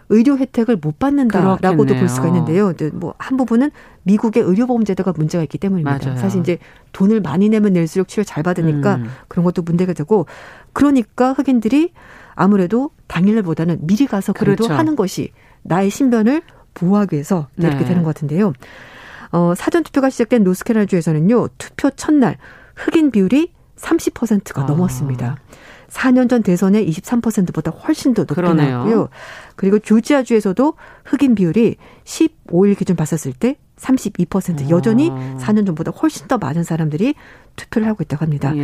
[0.09, 2.72] 의료 혜택을 못 받는다라고도 볼 수가 있는데요.
[2.94, 3.70] 뭐 한 부분은
[4.03, 5.98] 미국의 의료보험 제도가 문제가 있기 때문입니다.
[6.05, 6.18] 맞아요.
[6.18, 6.59] 사실 이제
[6.92, 9.11] 돈을 많이 내면 낼수록 치료 잘 받으니까 음.
[9.28, 10.26] 그런 것도 문제가 되고
[10.72, 11.92] 그러니까 흑인들이
[12.34, 14.78] 아무래도 당일날보다는 미리 가서 그래도 그렇죠.
[14.78, 15.30] 하는 것이
[15.62, 16.42] 나의 신변을
[16.74, 17.84] 보호하기 위해서 이렇게 네.
[17.84, 18.53] 되는 것 같은데요.
[19.32, 21.48] 어, 사전 투표가 시작된 노스캐롤라주에서는요.
[21.58, 22.36] 투표 첫날
[22.74, 24.66] 흑인 비율이 30%가 아.
[24.66, 25.36] 넘었습니다.
[25.88, 28.40] 4년 전 대선의 23%보다 훨씬 더 높게.
[28.42, 29.08] 나왔고요.
[29.56, 30.74] 그리고 조지아주에서도
[31.04, 35.64] 흑인 비율이 15일 기준 봤었을 때 32% 여전히 4년 아.
[35.64, 37.14] 전보다 훨씬 더 많은 사람들이
[37.56, 38.54] 투표를 하고 있다고 합니다.
[38.56, 38.62] 예.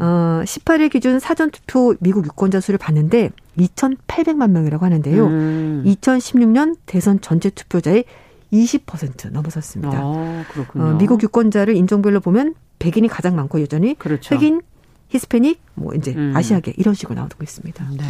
[0.00, 5.26] 어, 18일 기준 사전 투표 미국 유권자 수를 봤는데 2,800만 명이라고 하는데요.
[5.26, 5.82] 음.
[5.86, 8.04] 2016년 대선 전체 투표자의
[8.52, 9.98] 20% 넘어섰습니다.
[9.98, 10.44] 아,
[10.74, 14.34] 어, 미국 유권자를 인종별로 보면 백인이 가장 많고 여전히 그렇죠.
[14.34, 14.62] 흑인,
[15.10, 16.32] 히스패닉, 뭐 이제 음.
[16.34, 17.84] 아시아계 이런 식으로 나오고 있습니다.
[17.96, 18.04] 네.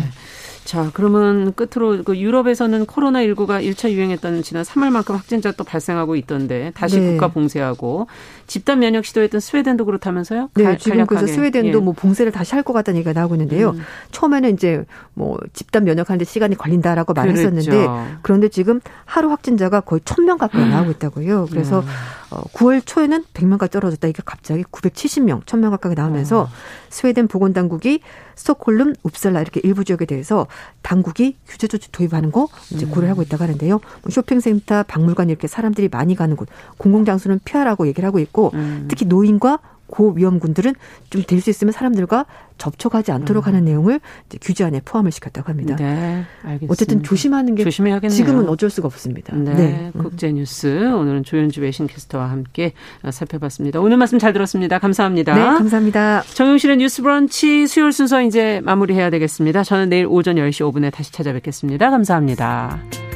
[0.64, 7.00] 자, 그러면 끝으로 그 유럽에서는 코로나19가 1차 유행했던 지난 3월만큼 확진자 또 발생하고 있던데 다시
[7.00, 7.12] 네.
[7.12, 8.06] 국가 봉쇄하고
[8.46, 10.50] 집단 면역 시도했던 스웨덴도 그렇다면서요?
[10.54, 11.82] 네, 갈, 지금 그래서 스웨덴도 예.
[11.82, 13.70] 뭐 봉쇄를 다시 할 것 같다는 얘기가 나오고 있는데요.
[13.70, 13.80] 음.
[14.12, 14.84] 처음에는 이제
[15.14, 18.06] 뭐 집단 면역하는데 시간이 걸린다라고 말했었는데 그렇죠.
[18.20, 21.46] 그런데 지금 하루 확진자가 거의 1000명 가까이 나오고 있다고요.
[21.50, 21.86] 그래서 음.
[22.30, 24.08] 어, 9월 초에는 100명까지 떨어졌다.
[24.08, 26.48] 이게 갑자기 970명, 1000명 가까이 나오면서 어.
[26.88, 28.00] 스웨덴 보건당국이
[28.36, 30.46] 스톡홀름, 웁살라 이렇게 일부 지역에 대해서
[30.82, 32.90] 당국이 규제 조치 도입하는 거 이제 음.
[32.90, 33.80] 고려하고 있다고 하는데요.
[34.02, 38.86] 뭐 쇼핑센터, 박물관 이렇게 사람들이 많이 가는 곳, 공공장소는 피하라고 얘기를 하고 있고 음.
[38.88, 39.58] 특히 노인과
[39.90, 40.74] 고위험군들은
[41.10, 42.26] 좀 될 수 있으면 사람들과
[42.58, 43.48] 접촉하지 않도록 음.
[43.48, 45.76] 하는 내용을 이제 규제 안에 포함을 시켰다고 합니다.
[45.76, 46.72] 네, 알겠습니다.
[46.72, 48.14] 어쨌든 조심하는 게 조심해야겠네요.
[48.14, 49.34] 지금은 어쩔 수 없습니다.
[49.34, 49.90] 네, 네.
[49.96, 52.72] 국제뉴스 오늘은 조현주 외신캐스터와 함께
[53.10, 53.80] 살펴봤습니다.
[53.80, 54.78] 오늘 말씀 잘 들었습니다.
[54.78, 55.34] 감사합니다.
[55.34, 56.22] 네, 감사합니다.
[56.34, 59.64] 정용실의 뉴스브런치 수요일 순서 이제 마무리해야 되겠습니다.
[59.64, 61.90] 저는 내일 오전 10시 5분에 다시 찾아뵙겠습니다.
[61.90, 63.09] 감사합니다.